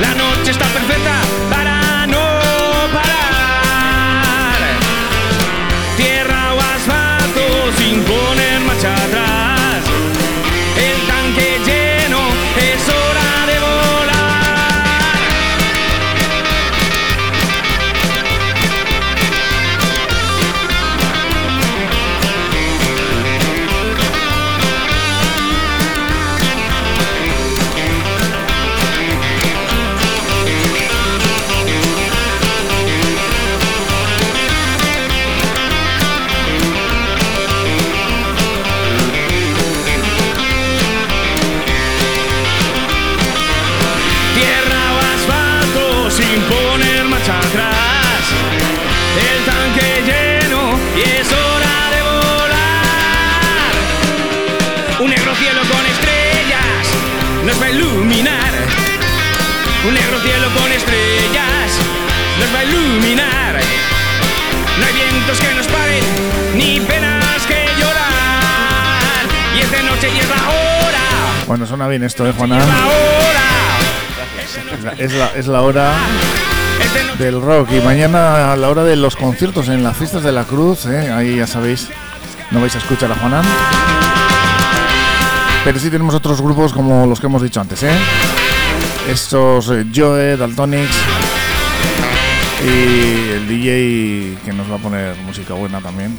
[0.00, 1.14] La noche está perfecta.
[71.92, 72.60] Esto, ¿eh, Juana?
[74.98, 75.92] Es la, es la hora
[77.18, 80.44] del rock y mañana a la hora de los conciertos en las fiestas de la
[80.44, 81.12] Cruz, ¿eh?
[81.12, 81.88] ahí ya sabéis,
[82.50, 83.44] no vais a escuchar a Juanan.
[85.64, 87.96] Pero sí tenemos otros grupos como los que hemos dicho antes, ¿eh?
[89.08, 90.96] Estos eh, Joe, Daltonics
[92.64, 96.18] y el DJ que nos va a poner música buena también.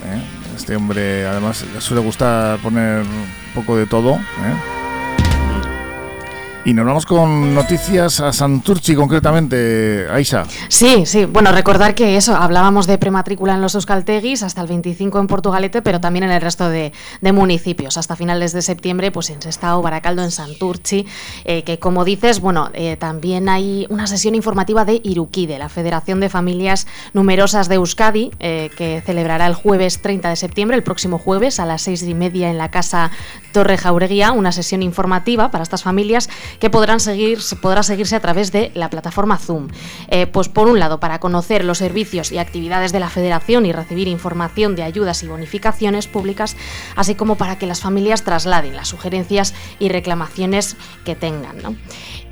[0.55, 4.84] Este hombre además le suele gustar poner un poco de todo, ¿eh?
[6.67, 10.45] Y nos vamos con noticias a Santurchi concretamente, Aisa.
[10.67, 11.25] Sí, sí.
[11.25, 15.83] Bueno, recordar que eso, hablábamos de prematrícula en los Euskalteguis hasta el 25 en Portugalete,
[15.83, 17.97] pero también en el resto de, municipios.
[17.97, 21.05] Hasta finales de septiembre, pues en Sestao, Baracaldo, en Santurchi,
[21.43, 26.19] eh, que como dices, bueno, eh, también hay una sesión informativa de Iruquide, la Federación
[26.19, 31.19] de Familias Numerosas de Euskadi, eh, que celebrará el jueves 30 de septiembre, el próximo
[31.19, 33.11] jueves, a las seis y media en la Casa
[33.51, 36.27] Torre Jaureguía, una sesión informativa para estas familias
[36.59, 39.67] que podrán seguir, podrá seguirse a través de la plataforma Zoom.
[40.09, 43.71] Eh, pues por un lado, para conocer los servicios y actividades de la Federación y
[43.71, 46.55] recibir información de ayudas y bonificaciones públicas,
[46.95, 51.77] así como para que las familias trasladen las sugerencias y reclamaciones que tengan.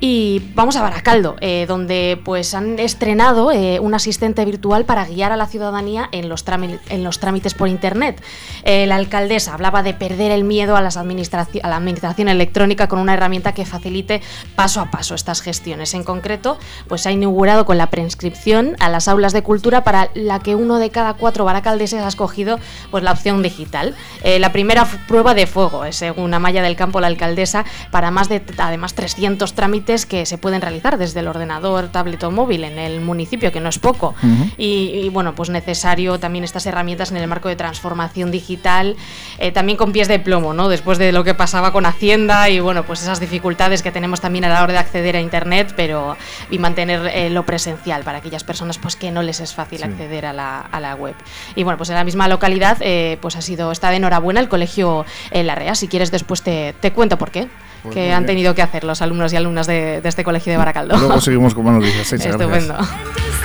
[0.06, 5.32] Y vamos a Baracaldo, eh, donde pues han estrenado eh, un asistente virtual para guiar
[5.32, 8.22] a la ciudadanía en los, trámites por internet.
[8.66, 13.14] la alcaldesa hablaba de perder el miedo a, las a la administración electrónica con una
[13.14, 14.20] herramienta que facilite
[14.54, 15.94] paso a paso estas gestiones.
[15.94, 20.10] En concreto, pues se ha inaugurado con la preinscripción a las aulas de cultura para
[20.12, 22.58] la que uno de cada cuatro baracaldeses ha escogido
[22.90, 23.94] pues, la opción digital.
[24.22, 28.42] Eh, la primera prueba de fuego, según Amaya del Campo, la alcaldesa, para más de
[28.58, 33.00] además 300 trámites que se pueden realizar desde el ordenador, tablet o móvil en el
[33.00, 34.14] municipio, que no es poco.
[34.56, 38.96] y, bueno, pues necesario también estas herramientas en el marco de transformación digital,
[39.38, 40.68] eh, también con pies de plomo, ¿no?
[40.68, 44.44] Después de lo que pasaba con Hacienda y bueno, pues esas dificultades que tenemos también
[44.44, 46.16] a la hora de acceder a Internet, pero
[46.50, 50.26] y mantener eh, lo presencial para aquellas personas pues que no les es fácil acceder
[50.26, 51.14] a la, a la, web.
[51.54, 54.48] Y bueno, pues en la misma localidad eh, pues ha sido, está de enhorabuena el
[54.48, 55.74] colegio en La Rea.
[55.74, 57.48] Si quieres después te, te cuento por qué.
[57.84, 58.14] Pues que bien.
[58.14, 60.96] han tenido que hacer los alumnos y alumnas de, de este colegio de Baracaldo.
[60.96, 62.12] Luego seguimos con más noticias.
[62.12, 62.74] Estupendo.
[62.74, 63.44] Gracias.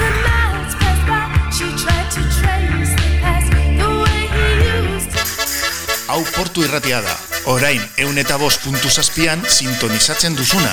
[6.10, 7.16] hau portu irratia da.
[7.48, 10.72] Orain, eun eta bost puntu zazpian sintonizatzen duzuna.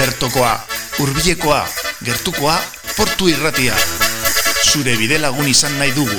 [0.00, 0.54] Bertokoa,
[0.98, 1.60] hurbilekoa,
[2.02, 2.56] gertukoa,
[2.96, 3.76] portu irratia.
[4.66, 6.18] Zure bide lagun izan nahi dugu.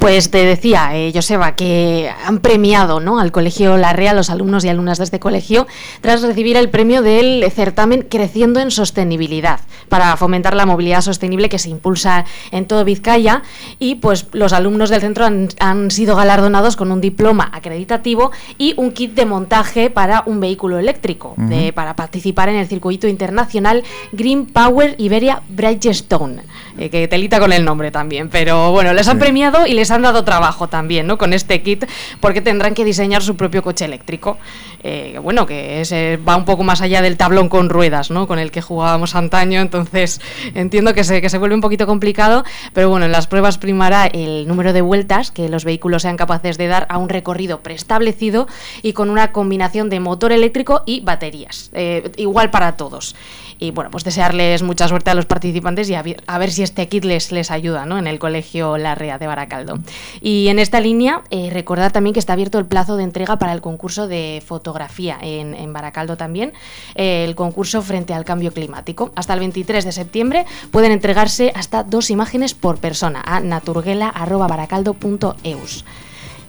[0.00, 3.20] Pues te decía, eh, Joseba, que han premiado ¿no?
[3.20, 5.66] al Colegio Larrea, los alumnos y alumnas de este colegio,
[6.00, 9.60] tras recibir el premio del certamen Creciendo en Sostenibilidad,
[9.90, 13.42] para fomentar la movilidad sostenible que se impulsa en todo Vizcaya.
[13.78, 18.92] Y pues los alumnos del centro han, sido galardonados con un diploma acreditativo y un
[18.92, 21.36] kit de montaje para un vehículo eléctrico,
[21.74, 26.42] para participar en el circuito internacional Green Power Iberia Bridgestone,
[26.78, 28.30] eh, que telita con el nombre también.
[28.30, 31.18] Pero bueno, les han premiado y les han dado trabajo también, ¿no?
[31.18, 31.84] Con este kit,
[32.20, 34.38] porque tendrán que diseñar su propio coche eléctrico.
[34.82, 38.26] Eh, bueno, que ese va un poco más allá del tablón con ruedas, ¿no?
[38.26, 40.20] Con el que jugábamos antaño, entonces
[40.54, 44.06] entiendo que se, que se vuelve un poquito complicado, pero bueno, en las pruebas primará
[44.06, 48.48] el número de vueltas que los vehículos sean capaces de dar a un recorrido preestablecido
[48.82, 53.14] y con una combinación de motor eléctrico y baterías, eh, igual para todos.
[53.60, 57.04] Y bueno, pues desearles mucha suerte a los participantes y a ver, si este kit
[57.04, 57.98] les, les ayuda ¿no?
[57.98, 59.80] en el Colegio Larrea de Baracaldo.
[60.22, 63.52] Y en esta línea, eh, recordar también que está abierto el plazo de entrega para
[63.52, 66.54] el concurso de fotografía en, en Baracaldo también,
[66.94, 69.12] eh, el concurso frente al cambio climático.
[69.14, 75.84] Hasta el 23 de septiembre pueden entregarse hasta dos imágenes por persona a naturguela.baracaldo.eus.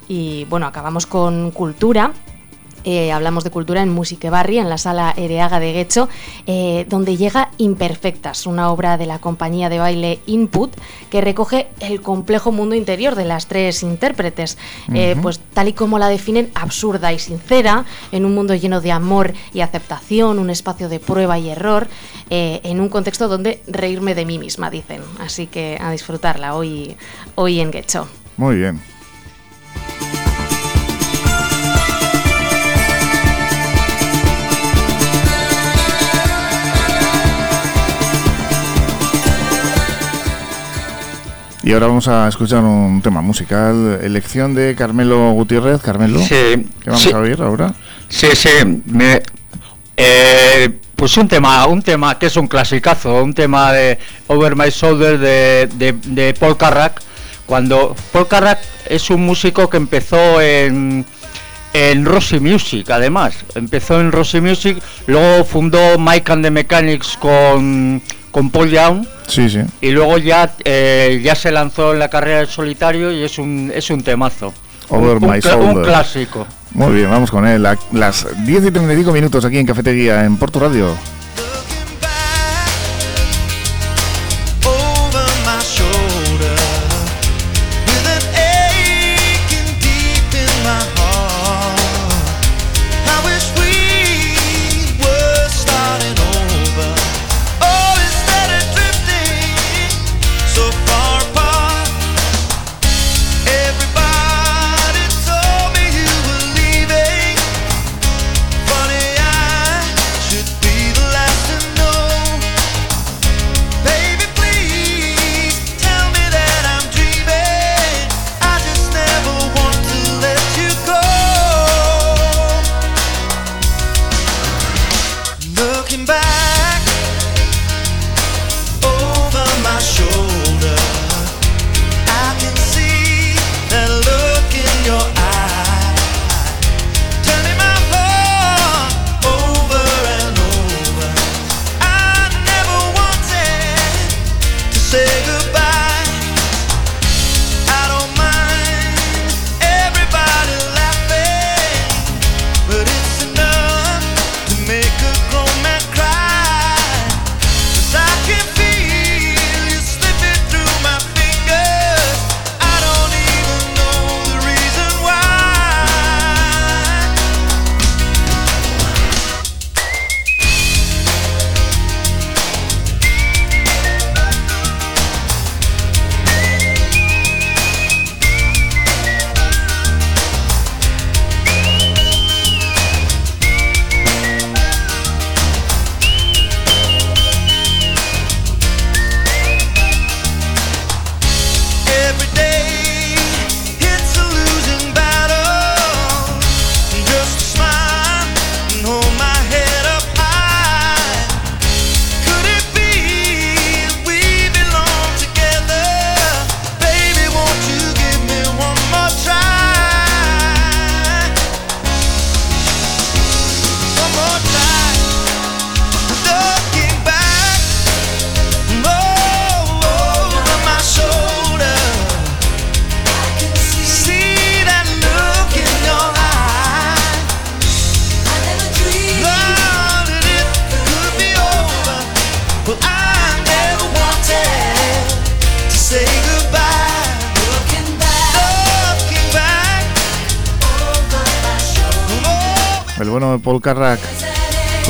[0.08, 2.14] Y bueno, acabamos con cultura.
[2.84, 6.10] Eh, hablamos de cultura en Musique Barri, en la sala Ereaga de Guecho,
[6.48, 10.72] eh, donde llega Imperfectas, una obra de la compañía de baile Input
[11.10, 14.58] que recoge el complejo mundo interior de las tres intérpretes,
[14.94, 18.92] eh, pues tal y como la definen, absurda y sincera, en un mundo lleno de
[18.92, 21.88] amor y aceptación, un espacio de prueba y error,
[22.30, 25.02] en un contexto donde reírme de mí misma, dicen.
[25.20, 26.96] Así que a disfrutarla hoy,
[27.36, 28.08] hoy en Guecho.
[28.38, 28.82] Muy bien.
[41.64, 45.82] Y ahora vamos a escuchar un tema musical, elección de Carmelo Gutiérrez.
[45.82, 47.74] Carmelo, sí, ¿qué vamos a oír ahora?
[48.10, 48.50] Sí, sí,
[48.86, 49.22] me,
[49.96, 54.70] eh, pues un tema, un tema que es un clasicazo, un tema de Over My
[54.70, 57.02] Shoulder de, de, Paul Carrack,
[57.46, 61.06] cuando Paul Carrack es un músico que empezó en,
[61.74, 68.02] en Rosy Music, además, empezó en Rosy Music, luego fundó Mike and the Mechanics con,
[68.32, 69.60] con Paul Young Sí, sí.
[69.80, 73.72] Y luego ya, eh, ya se lanzó en la carrera de solitario y es un,
[73.74, 74.54] es un temazo.
[74.90, 76.46] Over un, my un clásico.
[76.72, 77.66] Muy bien, vamos con él.
[77.94, 80.94] las 10 y 35 minutos aquí en Cafetería, en Porto Radio.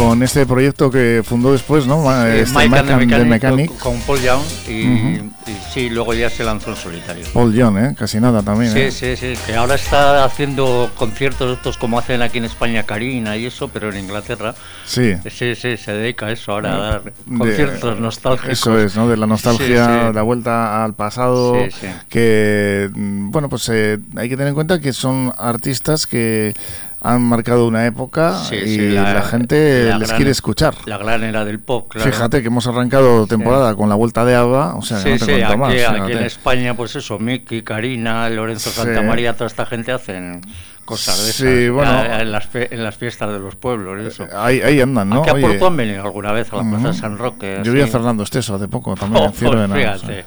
[0.02, 2.12] Con este proyecto que fundó después, ¿no?
[2.26, 5.22] Este, Mike, Mechanic, Con, Paul Young y,
[5.72, 7.24] sí, luego ya se lanzó en solitario.
[7.34, 7.96] Paul Young, ¿eh?
[7.96, 8.74] Casi nada también.
[8.74, 8.92] Sí, ¿eh?
[8.92, 13.46] sí, sí, que ahora está haciendo conciertos estos como hacen aquí en España Karina y
[13.46, 14.56] eso, pero en Inglaterra.
[14.86, 15.14] Sí.
[15.30, 18.54] Sí, sí, se dedica a eso ahora, a dar conciertos nostálgicos.
[18.54, 19.08] Eso es, ¿no?
[19.08, 21.56] De la nostalgia, la vuelta al pasado,
[22.10, 26.56] que, mm, bueno, pues eh, hay que tener en cuenta que son artistas que
[27.04, 30.76] han marcado una época y la, gente les quiere escuchar.
[30.86, 32.12] La gran era del pop, claro.
[32.12, 35.58] Fíjate que hemos arrancado temporada con la vuelta de ABBA, o sea, no te aquí,
[35.58, 35.74] más.
[35.74, 40.42] Aquí en España, pues eso, Miki, Karina, Lorenzo Santamaría, toda esta gente hacen
[40.86, 44.00] cosas de sí, bueno, en, las en las fiestas de los pueblos.
[44.06, 44.28] Eso.
[44.36, 45.22] Ahí, ahí andan, ¿no?
[45.22, 47.62] Aquí a Porto han venido alguna vez a la Plaza de San Roque.
[47.64, 50.26] Yo vi a Fernando Esteso hace poco también oh, en Fíjate.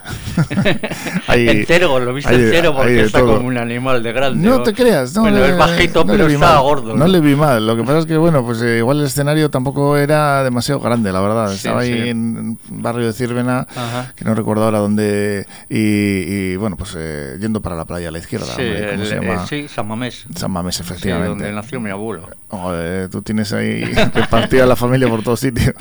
[1.28, 4.48] entero, lo viste entero porque está como un animal de grande.
[4.48, 5.22] No te creas, no.
[5.22, 6.94] Bueno, es bajito, pero está gordo.
[6.94, 7.06] ¿no?
[7.06, 7.66] le vi mal.
[7.66, 11.12] Lo que pasa es que, bueno, pues eh, igual el escenario tampoco era demasiado grande,
[11.12, 11.52] la verdad.
[11.52, 13.66] Estaba ahí en un barrio de Círvena,
[14.16, 15.46] que no recuerdo ahora dónde.
[15.68, 18.54] Y, bueno, pues eh, yendo para la playa a la izquierda.
[18.56, 19.46] Sí, ¿cómo se llama?
[19.46, 20.24] sí San Mamés.
[20.44, 21.30] San Mamés, efectivamente.
[21.30, 22.28] donde nació mi abuelo.
[23.10, 23.82] tú tienes ahí
[24.14, 25.74] repartida la familia por todos sitios.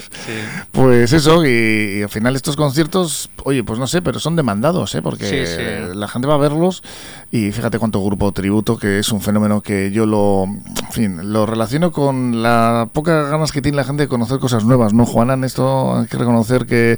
[0.71, 5.01] Pues eso, y, al final estos conciertos, oye, pues no sé, pero son demandados, ¿eh?
[5.01, 6.81] porque la gente va a verlos
[7.29, 11.45] y fíjate cuánto grupo tributo, que es un fenómeno que yo lo, en fin, lo
[11.45, 15.33] relaciono con la poca ganas que tiene la gente de conocer cosas nuevas, ¿no, Juana?
[15.33, 16.97] En esto hay que reconocer que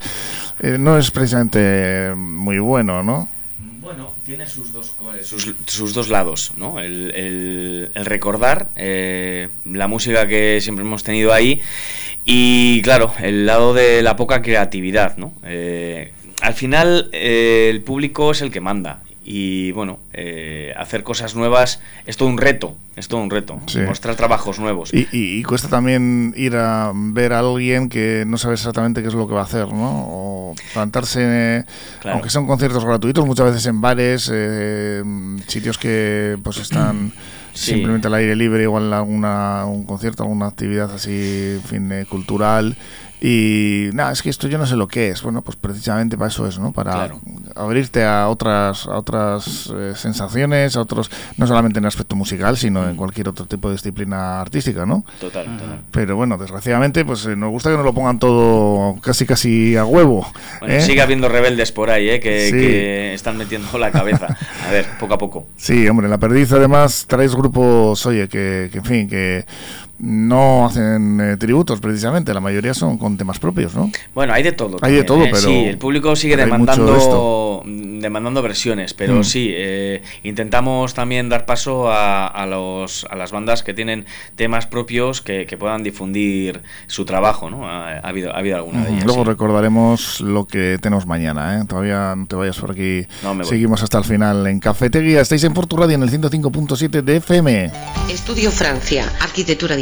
[0.60, 3.28] eh, no es precisamente muy bueno, ¿no?
[4.26, 4.96] Tiene sus dos,
[5.68, 6.80] sus, dos lados, ¿no?
[6.80, 11.62] El, recordar eh, la música que siempre hemos tenido ahí
[12.26, 15.32] y, claro, el lado de la poca creatividad, ¿no?
[15.44, 16.12] Eh,
[16.42, 20.00] al final eh, el público es el que manda y bueno,
[20.78, 24.92] hacer cosas nuevas es todo un reto, es todo un reto, mostrar trabajos nuevos.
[24.94, 29.28] Y, cuesta también ir a ver a alguien que no sabe exactamente qué es lo
[29.28, 30.06] que va a hacer, ¿no?
[30.08, 31.66] O plantarse,
[32.04, 35.04] aunque son conciertos gratuitos, muchas veces en bares, eh,
[35.48, 37.14] sitios que pues están
[37.54, 42.78] simplemente al aire libre, igual alguna, un concierto, alguna actividad así, fin, eh, cultural
[43.22, 45.22] y nada, es que esto yo no sé lo que es.
[45.22, 46.72] Bueno, pues precisamente para eso es, ¿no?
[46.72, 47.10] Para
[47.56, 52.58] abrirte a otras, a otras eh, sensaciones, a otros, no solamente en el aspecto musical,
[52.58, 55.06] sino en cualquier otro tipo de disciplina artística, ¿no?
[55.20, 55.80] Total, total.
[55.92, 59.86] Pero bueno, desgraciadamente, pues eh, nos gusta que nos lo pongan todo casi casi a
[59.86, 60.28] huevo.
[60.60, 60.82] Bueno, ¿eh?
[60.82, 62.20] sigue habiendo rebeldes por ahí, ¿eh?
[62.20, 64.38] Que, están metiendo la cabeza.
[64.68, 65.48] A ver, poco a poco.
[65.56, 69.46] Sí, hombre, en la perdiz además traes grupos, oye, que, que en fin, que
[70.00, 73.90] no hacen eh, tributos precisamente, la mayoría son con temas propios, ¿no?
[74.14, 74.78] Bueno, hay de todo.
[74.82, 75.30] Hay de todo, ¿eh?
[75.32, 79.24] pero sí, el público sigue demandando demandando versiones, pero mm.
[79.24, 85.22] sí eh, intentamos también dar paso a, los, a las bandas que tienen temas propios
[85.22, 87.68] que, puedan difundir su trabajo, ¿no?
[87.68, 89.06] Ha, habido ha habido alguna de ellas.
[89.06, 91.66] Luego recordaremos lo que tenemos mañana, ¿eh?
[91.66, 93.08] Todavía no te vayas por aquí.
[93.44, 95.22] Seguimos hasta el final en Cafetería.
[95.22, 97.72] Estáis en Radio en el 105.7 de FM.
[98.10, 99.82] Estudio Francia, arquitectura de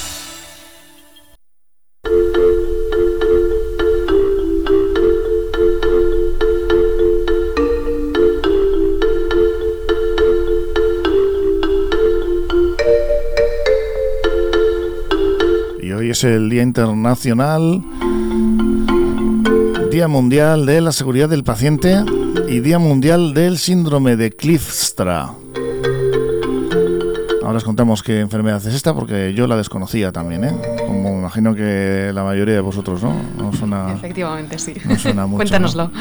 [16.11, 17.81] Es el Día Internacional,
[19.89, 22.03] Día Mundial de la Seguridad del Paciente
[22.49, 25.31] y Día Mundial del Síndrome de Clifstra.
[27.43, 30.53] Ahora os contamos qué enfermedad es esta porque yo la desconocía también, ¿eh?
[30.85, 33.15] Como imagino que la mayoría de vosotros, ¿no?
[33.37, 34.73] no Efectivamente, sí.
[35.35, 35.91] Cuéntanoslo.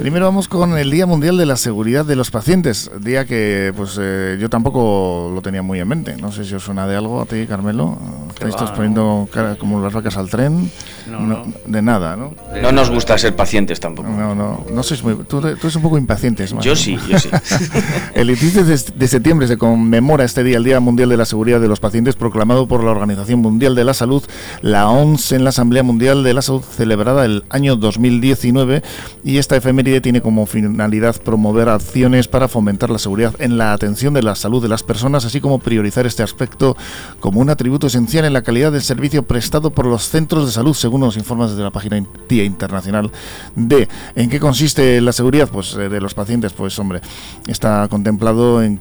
[0.00, 3.98] Primero vamos con el Día Mundial de la Seguridad de los Pacientes, día que pues
[4.00, 6.16] eh, yo tampoco lo tenía muy en mente.
[6.16, 7.98] No sé si os suena de algo a ti, Carmelo.
[8.42, 10.72] Estáis poniendo cara como las vacas al tren.
[11.10, 12.34] No, de nada, ¿no?
[12.62, 14.08] No nos gusta ser pacientes tampoco.
[14.08, 15.14] No, no, no sois muy...
[15.24, 16.46] Tú, eres un poco impaciente.
[16.60, 17.28] Yo sí, yo sí.
[18.14, 21.68] el 15 de septiembre se conmemora este día, el Día Mundial de la Seguridad de
[21.68, 24.22] los Pacientes, proclamado por la Organización Mundial de la Salud,
[24.62, 28.82] la OMS en la Asamblea Mundial de la Salud celebrada el año 2019
[29.24, 34.14] y esta efeméride tiene como finalidad promover acciones para fomentar la seguridad en la atención
[34.14, 36.76] de la salud de las personas, así como priorizar este aspecto
[37.20, 40.74] como un atributo esencial en la calidad del servicio prestado por los centros de salud,
[40.74, 43.10] según los informes de la página Día Internacional
[43.56, 46.52] de ¿En qué consiste la seguridad pues, eh, de los pacientes?
[46.52, 47.00] Pues hombre,
[47.46, 48.80] está contemplado en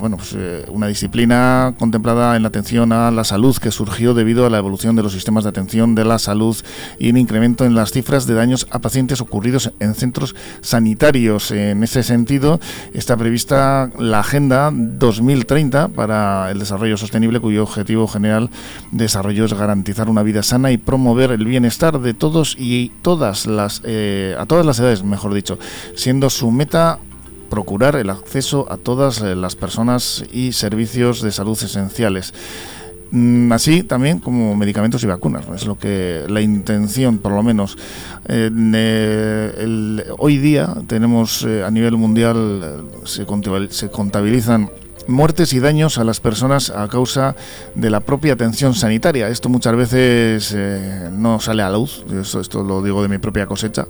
[0.00, 4.46] bueno, pues, eh, una disciplina contemplada en la atención a la salud que surgió debido
[4.46, 6.56] a la evolución de los sistemas de atención de la salud
[6.98, 11.50] y un incremento en las cifras de daños a pacientes ocurridos en centros sanitarios.
[11.50, 12.60] En ese sentido,
[12.94, 18.50] está prevista la Agenda 2030 para el Desarrollo Sostenible, cuyo objetivo general
[18.90, 23.46] de desarrollo es garantizar una vida sana y promover el bienestar de todos y todas
[23.46, 25.58] las, eh, a todas las edades, mejor dicho,
[25.94, 26.98] siendo su meta
[27.52, 32.32] procurar el acceso a todas eh, las personas y servicios de salud esenciales.
[33.12, 35.44] Mm, así también como medicamentos y vacunas.
[35.54, 37.76] Es lo que la intención, por lo menos.
[38.26, 38.50] Eh,
[40.18, 44.70] hoy día tenemos eh, a nivel mundial, se contabilizan
[45.08, 47.36] muertes y daños a las personas a causa
[47.74, 49.28] de la propia atención sanitaria.
[49.28, 50.56] Esto muchas veces
[51.12, 53.86] no sale a la luz, esto lo digo de mi propia cosecha,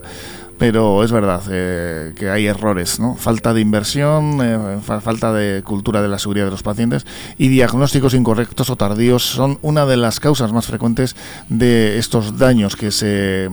[0.58, 3.14] pero es verdad eh, que hay errores, ¿no?
[3.16, 7.06] Falta de inversión, eh, falta de cultura de la seguridad de los pacientes
[7.38, 11.16] y diagnósticos incorrectos o tardíos son una de las causas más frecuentes
[11.48, 13.48] de estos daños que se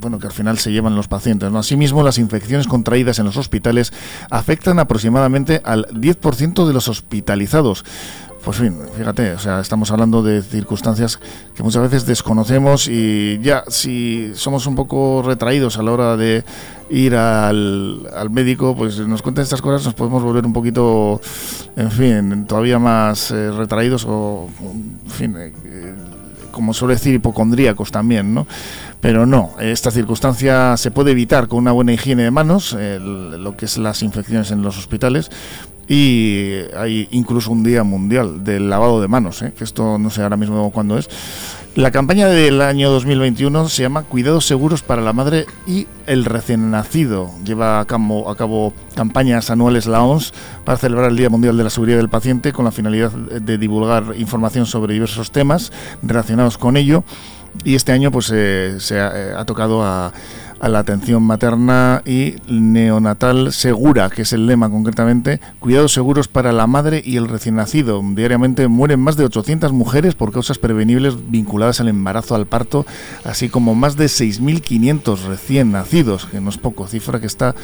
[0.00, 1.50] bueno, que al final se llevan los pacientes.
[1.50, 1.58] ¿no?
[1.58, 3.92] Asimismo, las infecciones contraídas en los hospitales
[4.30, 7.84] afectan aproximadamente al 10% de los hospitalizados.
[8.44, 11.20] Pues bien, fíjate, o sea, estamos hablando de circunstancias
[11.54, 16.42] que muchas veces desconocemos y ya si somos un poco retraídos a la hora de
[16.88, 21.20] ir al, médico, pues nos cuentan estas cosas, nos podemos volver un poquito,
[21.76, 24.48] en fin, todavía más eh, retraídos o,
[25.04, 25.52] en fin, eh,
[26.50, 28.46] como suele decir, hipocondríacos también, ¿no?
[29.00, 33.64] Pero no, esta circunstancia se puede evitar con una buena higiene de manos, lo que
[33.64, 35.30] es las infecciones en los hospitales,
[35.88, 39.52] y hay incluso un día mundial del lavado de manos, ¿eh?
[39.56, 41.08] que esto no sé ahora mismo cuándo es.
[41.76, 46.72] La campaña del año 2021 se llama Cuidados seguros para la madre y el recién
[46.72, 47.30] nacido.
[47.44, 51.98] Lleva a cabo, campañas anuales la OMS para celebrar el Día Mundial de la Seguridad
[51.98, 55.70] del Paciente con la finalidad de divulgar información sobre diversos temas
[56.02, 57.04] relacionados con ello.
[57.62, 60.12] Y este año pues eh, se eh, ha tocado a
[60.60, 66.52] a la atención materna y neonatal segura, que es el lema concretamente, cuidados seguros para
[66.52, 68.02] la madre y el recién nacido.
[68.14, 72.86] Diariamente mueren más de 800 mujeres por causas prevenibles vinculadas al embarazo, al parto,
[73.24, 77.54] así como más de 6.500 recién nacidos, que no es poco, cifra que está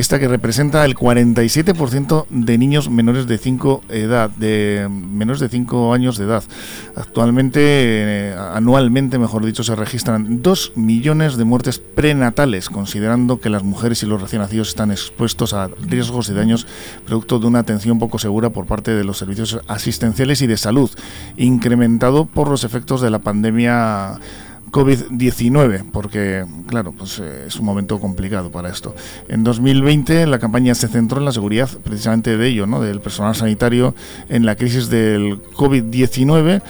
[0.00, 5.92] esta que representa el 47% de niños menores de 5 edad, de menores de 5
[5.92, 6.44] años de edad.
[6.94, 13.64] Actualmente, eh, anualmente, mejor dicho, se registran 2 millones de muertes prenatales, considerando que las
[13.64, 16.66] mujeres y los recién nacidos están expuestos a riesgos y daños
[17.04, 20.90] producto de una atención poco segura por parte de los servicios asistenciales y de salud,
[21.36, 24.18] incrementado por los efectos de la pandemia
[24.70, 28.94] COVID-19, porque, claro, pues eh, es un momento complicado para esto.
[29.28, 32.80] En 2020 la campaña se centró en la seguridad precisamente de ello, ¿no?
[32.80, 33.94] del personal sanitario
[34.28, 36.62] en la crisis del COVID-19.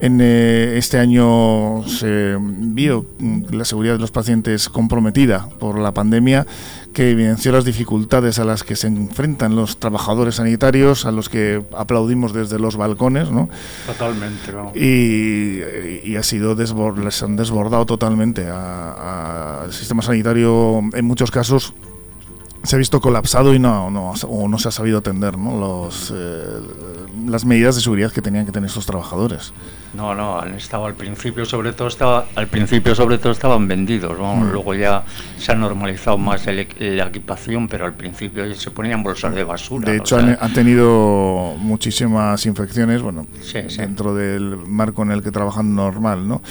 [0.00, 5.92] En eh, este año se vio mm, la seguridad de los pacientes comprometida por la
[5.92, 6.46] pandemia
[6.92, 11.62] que evidenció las dificultades a las que se enfrentan los trabajadores sanitarios, a los que
[11.76, 13.48] aplaudimos desde los balcones, ¿no?
[13.86, 21.74] Totalmente, Y, ha sido les han desbordado totalmente al sistema sanitario en muchos casos
[22.64, 24.14] se ha visto colapsado y no, no,
[24.48, 25.58] no se ha sabido atender ¿no?
[25.58, 26.44] Los, eh,
[27.26, 29.52] las medidas de seguridad que tenían que tener estos trabajadores.
[29.94, 34.18] No, no, han estado al principio sobre todo estaba al principio sobre todo estaban vendidos,
[34.18, 34.50] mm.
[34.50, 35.04] luego ya
[35.38, 39.90] se ha normalizado más la equipación, pero al principio se ponían bolsas de basura.
[39.90, 43.26] De hecho han, tenido muchísimas infecciones, bueno,
[43.76, 46.42] dentro del marco en el que trabajan normal, ¿no?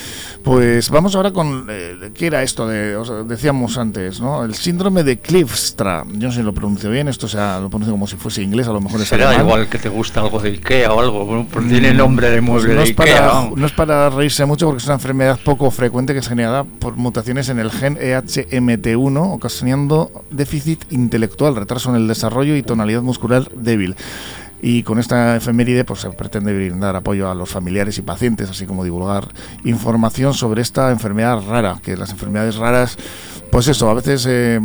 [0.43, 4.45] Pues vamos ahora con eh, qué era esto de decíamos antes, ¿no?
[4.45, 7.93] El síndrome de Cliffstra Yo no sé si lo pronuncio bien, esto sea, lo pronuncio
[7.93, 10.49] como si fuese inglés, a lo mejor es Será igual que te gusta algo de
[10.49, 13.49] Ikea o algo, tiene mm, nombre de mueble pues no de Ikea.
[13.55, 16.95] no es para reírse mucho porque es una enfermedad poco frecuente que es generada por
[16.95, 23.49] mutaciones en el gen EHMT1, ocasionando déficit intelectual, retraso en el desarrollo y tonalidad muscular
[23.51, 23.95] débil.
[24.65, 28.65] Y con esta efeméride pues, se pretende brindar apoyo a los familiares y pacientes, así
[28.65, 29.27] como divulgar
[29.65, 32.97] información sobre esta enfermedad rara, que las enfermedades raras,
[33.53, 34.59] pues eso, a veces eh,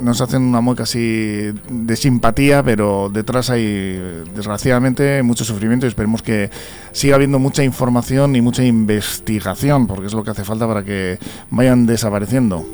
[0.00, 4.00] nos hacen una mueca así de simpatía, pero detrás hay,
[4.34, 6.48] desgraciadamente, mucho sufrimiento y esperemos que
[6.92, 11.18] siga habiendo mucha información y mucha investigación, porque es lo que hace falta para que
[11.50, 12.66] vayan desapareciendo.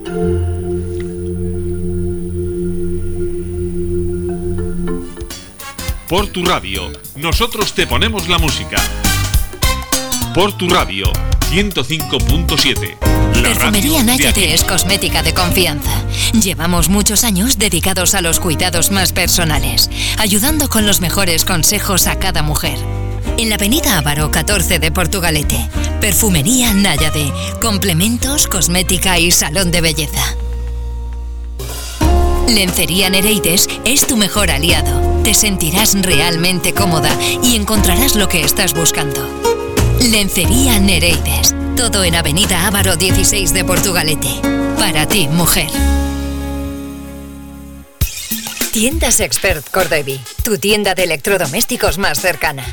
[6.09, 6.82] Por tu radio,
[7.16, 8.76] nosotros te ponemos la música.
[10.35, 11.07] Por tu radio,
[11.51, 12.99] 105.7.
[13.43, 15.91] Perfumería Nayate es cosmética de confianza.
[16.33, 22.18] Llevamos muchos años dedicados a los cuidados más personales, ayudando con los mejores consejos a
[22.18, 22.79] cada mujer.
[23.39, 25.68] En la avenida Ávaro 14 de Portugalete,
[26.01, 30.37] Perfumería Nayade, complementos, cosmética y salón de belleza.
[32.49, 35.22] Lencería Nereides es tu mejor aliado.
[35.22, 37.11] Te sentirás realmente cómoda
[37.43, 39.57] y encontrarás lo que estás buscando.
[40.01, 41.57] Lencería Nereides.
[41.76, 44.28] Todo en Avenida Ávaro 16 de Portugalete.
[44.78, 45.68] Para ti, mujer.
[48.72, 50.18] Tiendas Expert Cordevi.
[50.44, 52.64] Tu tienda de electrodomésticos más cercana.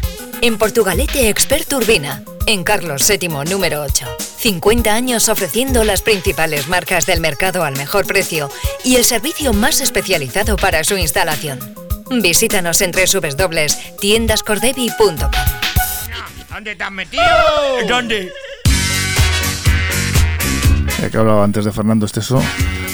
[0.42, 2.24] En Portugalete Expert Urbina.
[2.46, 4.06] En Carlos VII número 8.
[4.38, 8.52] 50 años ofreciendo las principales marcas del mercado al mejor precio
[8.84, 11.58] y el servicio más especializado para su instalación.
[12.12, 15.75] Visítanos en www.tiendascordevi.com.
[16.56, 17.22] ¿Dónde te has metido?
[17.86, 18.32] ¿Dónde?
[21.02, 22.42] Ya que hablaba antes de Fernando Esteso,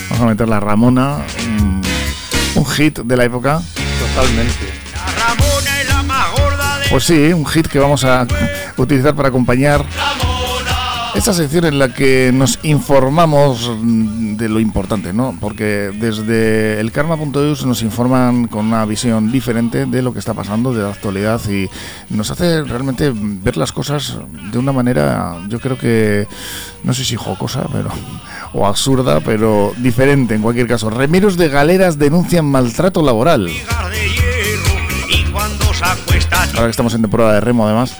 [0.10, 1.20] vamos a meter la Ramona,
[1.60, 1.80] un,
[2.56, 3.62] un hit de la época.
[4.16, 4.74] Totalmente.
[4.96, 6.90] La Ramona es la más gorda de...
[6.90, 8.26] Pues sí, un hit que vamos a
[8.78, 9.86] utilizar para acompañar
[11.16, 15.36] esta sección en la que nos informamos de lo importante, ¿no?
[15.40, 20.74] Porque desde el karma.eus nos informan con una visión diferente de lo que está pasando,
[20.74, 21.70] de la actualidad y
[22.10, 24.18] nos hace realmente ver las cosas
[24.52, 26.28] de una manera, yo creo que,
[26.84, 27.90] no sé si jocosa, pero
[28.54, 30.90] o absurda, pero diferente en cualquier caso.
[30.90, 33.50] Remeros de galeras denuncian maltrato laboral.
[36.54, 37.96] Ahora que estamos en temporada de remo además.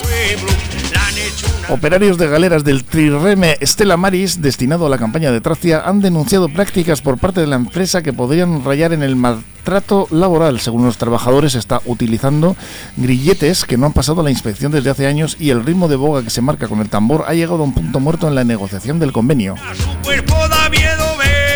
[1.72, 6.50] Operarios de galeras del Trireme Stella Maris, destinado a la campaña de Tracia, han denunciado
[6.50, 10.60] prácticas por parte de la empresa que podrían rayar en el maltrato laboral.
[10.60, 12.58] Según los trabajadores, está utilizando
[12.98, 16.24] grilletes que no han pasado la inspección desde hace años y el ritmo de boga
[16.24, 19.00] que se marca con el tambor ha llegado a un punto muerto en la negociación
[19.00, 19.56] del convenio.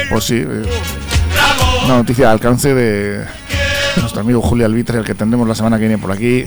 [0.10, 0.64] Pues sí, eh,
[1.84, 3.26] una noticia de alcance de
[3.98, 6.46] nuestro amigo Julio Albitre, el que tendremos la semana que viene por aquí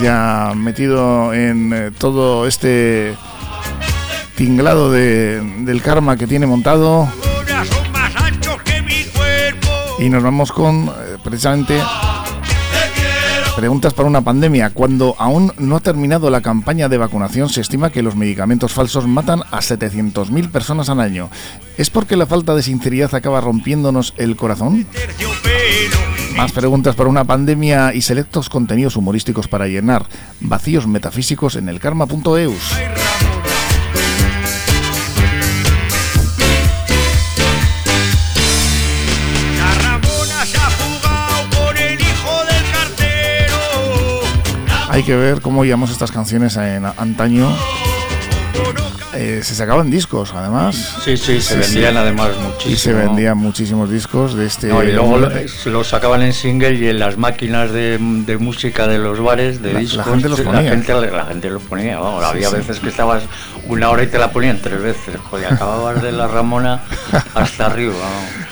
[0.00, 3.16] ya metido en eh, todo este
[4.36, 7.08] tinglado de, del karma que tiene montado.
[9.98, 11.78] Y nos vamos con eh, precisamente
[13.56, 14.70] preguntas para una pandemia.
[14.70, 19.06] Cuando aún no ha terminado la campaña de vacunación, se estima que los medicamentos falsos
[19.06, 21.28] matan a 700.000 personas al año.
[21.76, 24.86] ¿Es porque la falta de sinceridad acaba rompiéndonos el corazón?
[26.36, 30.06] Más preguntas para una pandemia y selectos contenidos humorísticos para llenar
[30.40, 32.72] vacíos metafísicos en el karma.eus.
[44.88, 47.48] Hay que ver cómo llevamos estas canciones en antaño
[49.20, 50.96] eh, se sacaban discos, además.
[51.04, 52.72] Sí, sí, se vendían además muchísimo.
[52.72, 54.68] Y se vendían muchísimos discos de este.
[54.68, 55.18] y luego
[55.66, 57.98] los sacaban en single y en las máquinas de,
[58.40, 59.98] música de los bares, de discos.
[59.98, 60.62] La gente los ponía.
[60.62, 62.24] La gente, los ponía, vamos.
[62.24, 63.24] había veces que estabas
[63.66, 65.16] una hora y te la ponían tres veces.
[65.28, 66.80] Joder, acababas de la Ramona
[67.34, 67.96] hasta arriba.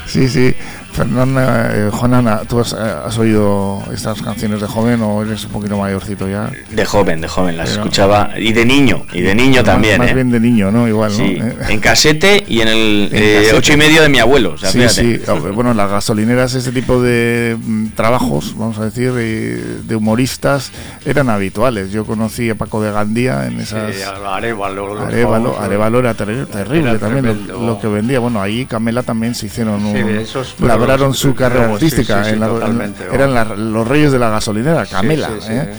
[0.05, 0.55] Sí, sí.
[0.93, 5.79] Fernanda, eh, Juanana, ¿tú has, has, oído estas canciones de joven o eres un poquito
[5.79, 6.51] mayorcito ya?
[6.71, 8.31] De joven, de joven, las escuchaba.
[8.37, 9.99] Y de niño, y de niño también.
[9.99, 10.15] Más ¿eh?
[10.15, 10.89] bien de niño, ¿no?
[10.89, 11.69] Igual, sí, ¿no?
[11.69, 14.53] En casete y en el eh, ocho y medio de mi abuelo.
[14.53, 15.21] O sea, sí, sí.
[15.55, 20.73] Bueno, las gasolineras, ese tipo de mm, trabajos, vamos a decir, de humoristas,
[21.05, 21.93] eran habituales.
[21.93, 23.95] Yo conocí a Paco de Gandía en esas.
[23.95, 24.99] Sí, Arevalo.
[25.01, 28.19] Arevalo, Arevalo era terrible también lo, que vendía.
[28.19, 29.97] Bueno, ahí Camela también se hicieron un.
[29.97, 30.55] esos
[30.89, 32.29] labraron su carrera artística.
[32.29, 35.31] en la, eran los reyes de la gasolinera, Camela.
[35.49, 35.75] ¿eh?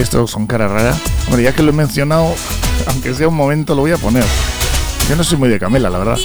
[0.00, 0.98] Mira, esto son cara rara.
[1.26, 2.34] Hombre, ya que lo he mencionado,
[2.86, 4.24] aunque sea un momento, lo voy a poner.
[5.10, 6.16] Yo no soy muy de Camela, la verdad.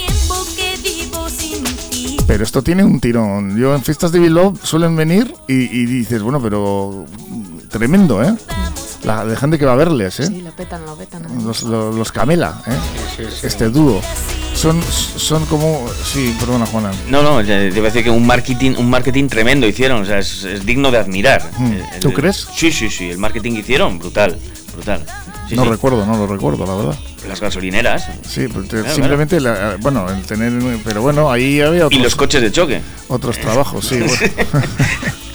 [2.26, 3.54] Pero esto tiene un tirón.
[3.58, 7.04] Yo en fiestas de Bilbao suelen venir y, dices, bueno, pero
[7.68, 8.34] tremendo, ¿eh?
[9.04, 10.26] La de gente que va a verles, ¿eh?
[10.26, 11.26] Sí, lo petan, lo petan.
[11.44, 13.28] Los, Camela, ¿eh?
[13.42, 14.00] este dúo.
[14.56, 15.86] Son, son como.
[16.02, 16.90] Sí, perdona, Juana.
[17.08, 20.90] No, no, debo decir que un marketing, un marketing tremendo hicieron, o sea, es, digno
[20.90, 21.42] de admirar.
[21.58, 22.00] Mm.
[22.00, 22.48] ¿Tú crees?
[22.56, 24.34] Sí, sí, sí, el marketing que hicieron, brutal,
[24.74, 25.04] brutal.
[25.50, 26.98] no recuerdo, no lo recuerdo, la verdad.
[27.28, 28.08] Las gasolineras.
[28.26, 28.46] Sí,
[28.94, 29.38] simplemente,
[29.80, 30.52] bueno, el tener.
[30.84, 32.00] Pero bueno, ahí había otros.
[32.00, 32.80] Y los coches de choque.
[33.08, 33.98] Otros trabajos, sí.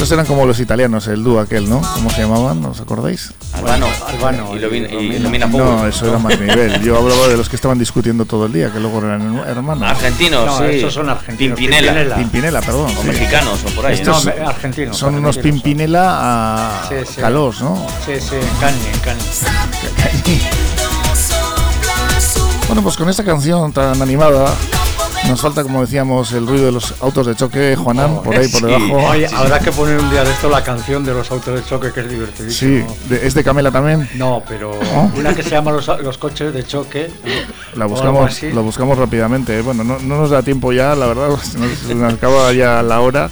[0.00, 1.82] Estos eran como los italianos, el dúo aquel, ¿no?
[1.82, 2.64] ¿Cómo se llamaban?
[2.64, 3.34] ¿Os acordáis?
[3.52, 3.86] Albano.
[4.06, 4.56] Albano.
[4.56, 5.18] Y, y,
[5.50, 6.80] No, eso era más nivel.
[6.80, 9.90] Yo hablaba de los que estaban discutiendo todo el día, que luego eran hermanos.
[9.90, 10.76] Argentinos, no, sí.
[10.76, 11.58] Esos son argentinos.
[11.58, 12.16] Pimpinela.
[12.16, 12.96] Pimpinela, perdón.
[12.98, 13.92] O mexicanos, o por ahí.
[13.92, 14.96] Estos no, argentinos.
[14.96, 17.20] Son unos Pimpinela a sí, sí.
[17.20, 17.86] Calós, ¿no?
[18.06, 19.20] Sí, sí, en Cani, en Cani.
[22.68, 24.54] Bueno, pues con esta canción tan animada
[25.30, 28.62] nos falta, como decíamos, el ruido de los autos de choque, Juanán, por ahí por
[28.62, 28.98] debajo.
[29.36, 32.00] habrá que poner un día de esto la canción de los autos de choque, que
[32.00, 32.96] es divertidísimo.
[33.08, 34.08] Sí, ¿es de Camela también?
[34.14, 34.72] No, pero
[35.16, 37.10] una que se llama los, coches de choque.
[37.76, 39.58] La buscamos, lo buscamos rápidamente.
[39.58, 39.62] ¿eh?
[39.62, 41.28] Bueno, no, nos da tiempo ya, la verdad,
[41.58, 43.30] nos, nos acaba ya la hora.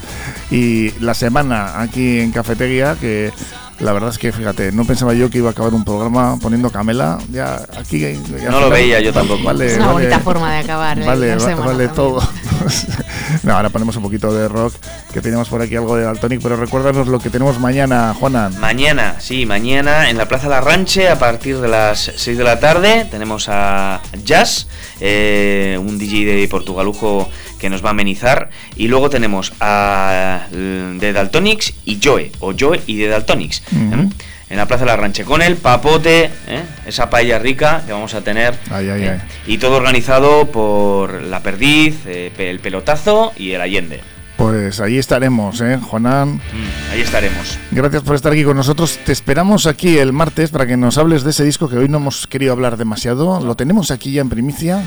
[0.51, 3.33] Y la semana aquí en Cafetería, que
[3.81, 6.71] la verdad es que, fíjate, no pensaba yo que iba a acabar un programa poniendo
[6.71, 7.19] Camela.
[7.31, 8.05] Ya aquí.
[8.51, 9.45] no lo veía yo tampoco.
[9.45, 10.99] Vale, es una bonita forma de acabar.
[10.99, 11.07] ¿eh?
[11.07, 12.21] Vale, vale todo.
[13.43, 14.75] no, ahora ponemos un poquito de rock,
[15.13, 18.51] que tenemos por aquí algo de Daltonic, pero recuérdanos lo que tenemos mañana, Juana.
[18.61, 22.61] Mañana, sí, mañana en la Plaza La Ranche, a partir de las 6 de la
[22.61, 24.69] tarde, tenemos a Jazz,
[25.01, 28.51] eh, un DJ de Portugalujo que nos va a amenizar.
[28.77, 33.63] Y luego tenemos a de Daltonics y Joe, o Joe y de Daltonics.
[33.73, 34.09] ¿eh?
[34.51, 36.63] En la Plaza de la Ranche, con el papote, ¿eh?
[36.87, 38.55] esa paella rica que vamos a tener.
[38.73, 39.21] ¿eh?
[39.47, 44.01] Y todo organizado por La Perdiz, el Pelotazo y el Allende.
[44.39, 46.37] Pues ahí estaremos, ¿eh, Juanán?
[46.37, 47.59] Mm, ahí estaremos.
[47.73, 49.01] Gracias por estar aquí con nosotros.
[49.05, 51.99] Te esperamos aquí el martes para que nos hables de ese disco que hoy no
[51.99, 53.41] hemos querido hablar demasiado.
[53.41, 54.81] Lo tenemos aquí ya en primicia.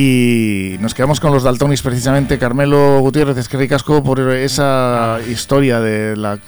[0.00, 2.38] Y nos quedamos con los Daltonis precisamente.
[2.38, 6.38] Carmelo Gutiérrez, es que ricasco por esa historia de las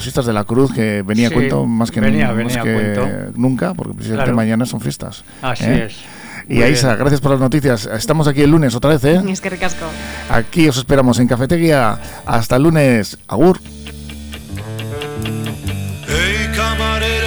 [0.00, 2.00] fiestas de la Cruz que venía a cuento más que,
[3.34, 5.24] nunca, porque precisamente mañana son fiestas.
[5.42, 5.86] Así ¿eh?
[5.86, 5.96] es.
[6.48, 7.86] Y Aisa, gracias por las noticias.
[7.86, 9.20] Estamos aquí el lunes otra vez, ¿eh?
[9.28, 9.86] Es que ricasco.
[10.30, 11.98] Aquí os esperamos en Cafetería.
[12.26, 13.18] Hasta el lunes.
[13.26, 13.58] Agur.
[16.06, 17.26] Hey camarero,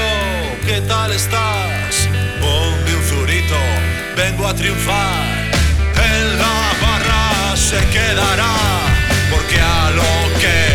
[0.66, 2.08] ¿qué tal estás?
[2.40, 3.56] Ponme un zurito,
[4.16, 5.33] vengo a triunfar
[7.74, 8.56] se quedará,
[9.32, 10.73] porque a lo que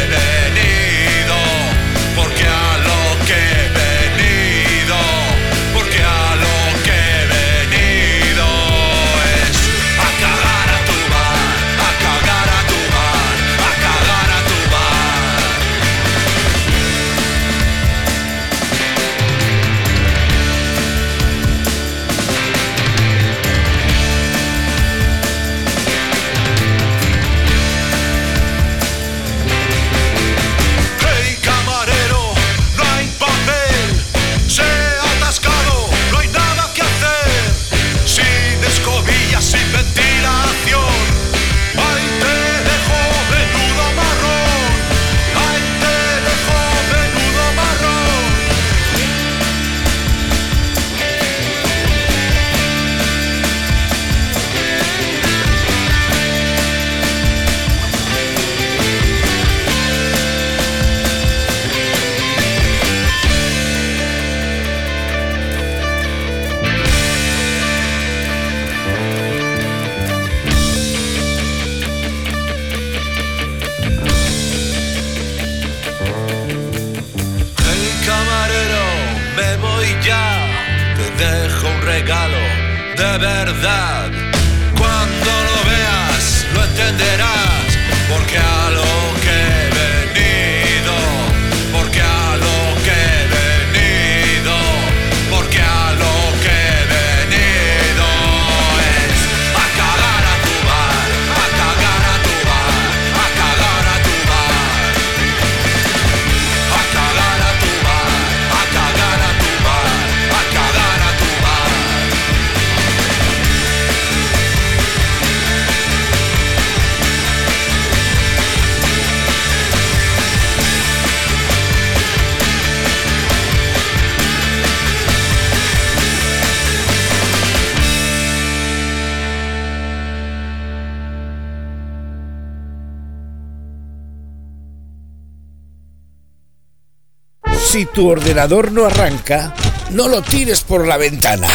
[137.98, 139.52] tu ordenador no arranca,
[139.90, 141.48] no lo tires por la ventana.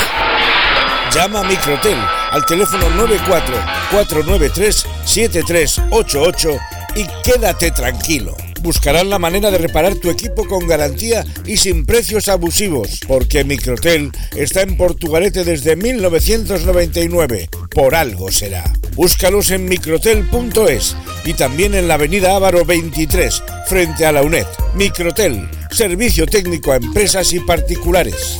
[1.15, 1.97] Llama a Microtel
[2.31, 3.55] al teléfono 94
[3.91, 6.49] 493 7388
[6.95, 8.35] y quédate tranquilo.
[8.63, 14.09] Buscarán la manera de reparar tu equipo con garantía y sin precios abusivos, porque Microtel
[14.37, 17.49] está en Portugalete desde 1999.
[17.69, 18.63] Por algo será.
[18.95, 20.95] Búscalos en microtel.es
[21.25, 24.47] y también en la avenida Ávaro 23, frente a la UNED.
[24.75, 28.39] Microtel, servicio técnico a empresas y particulares.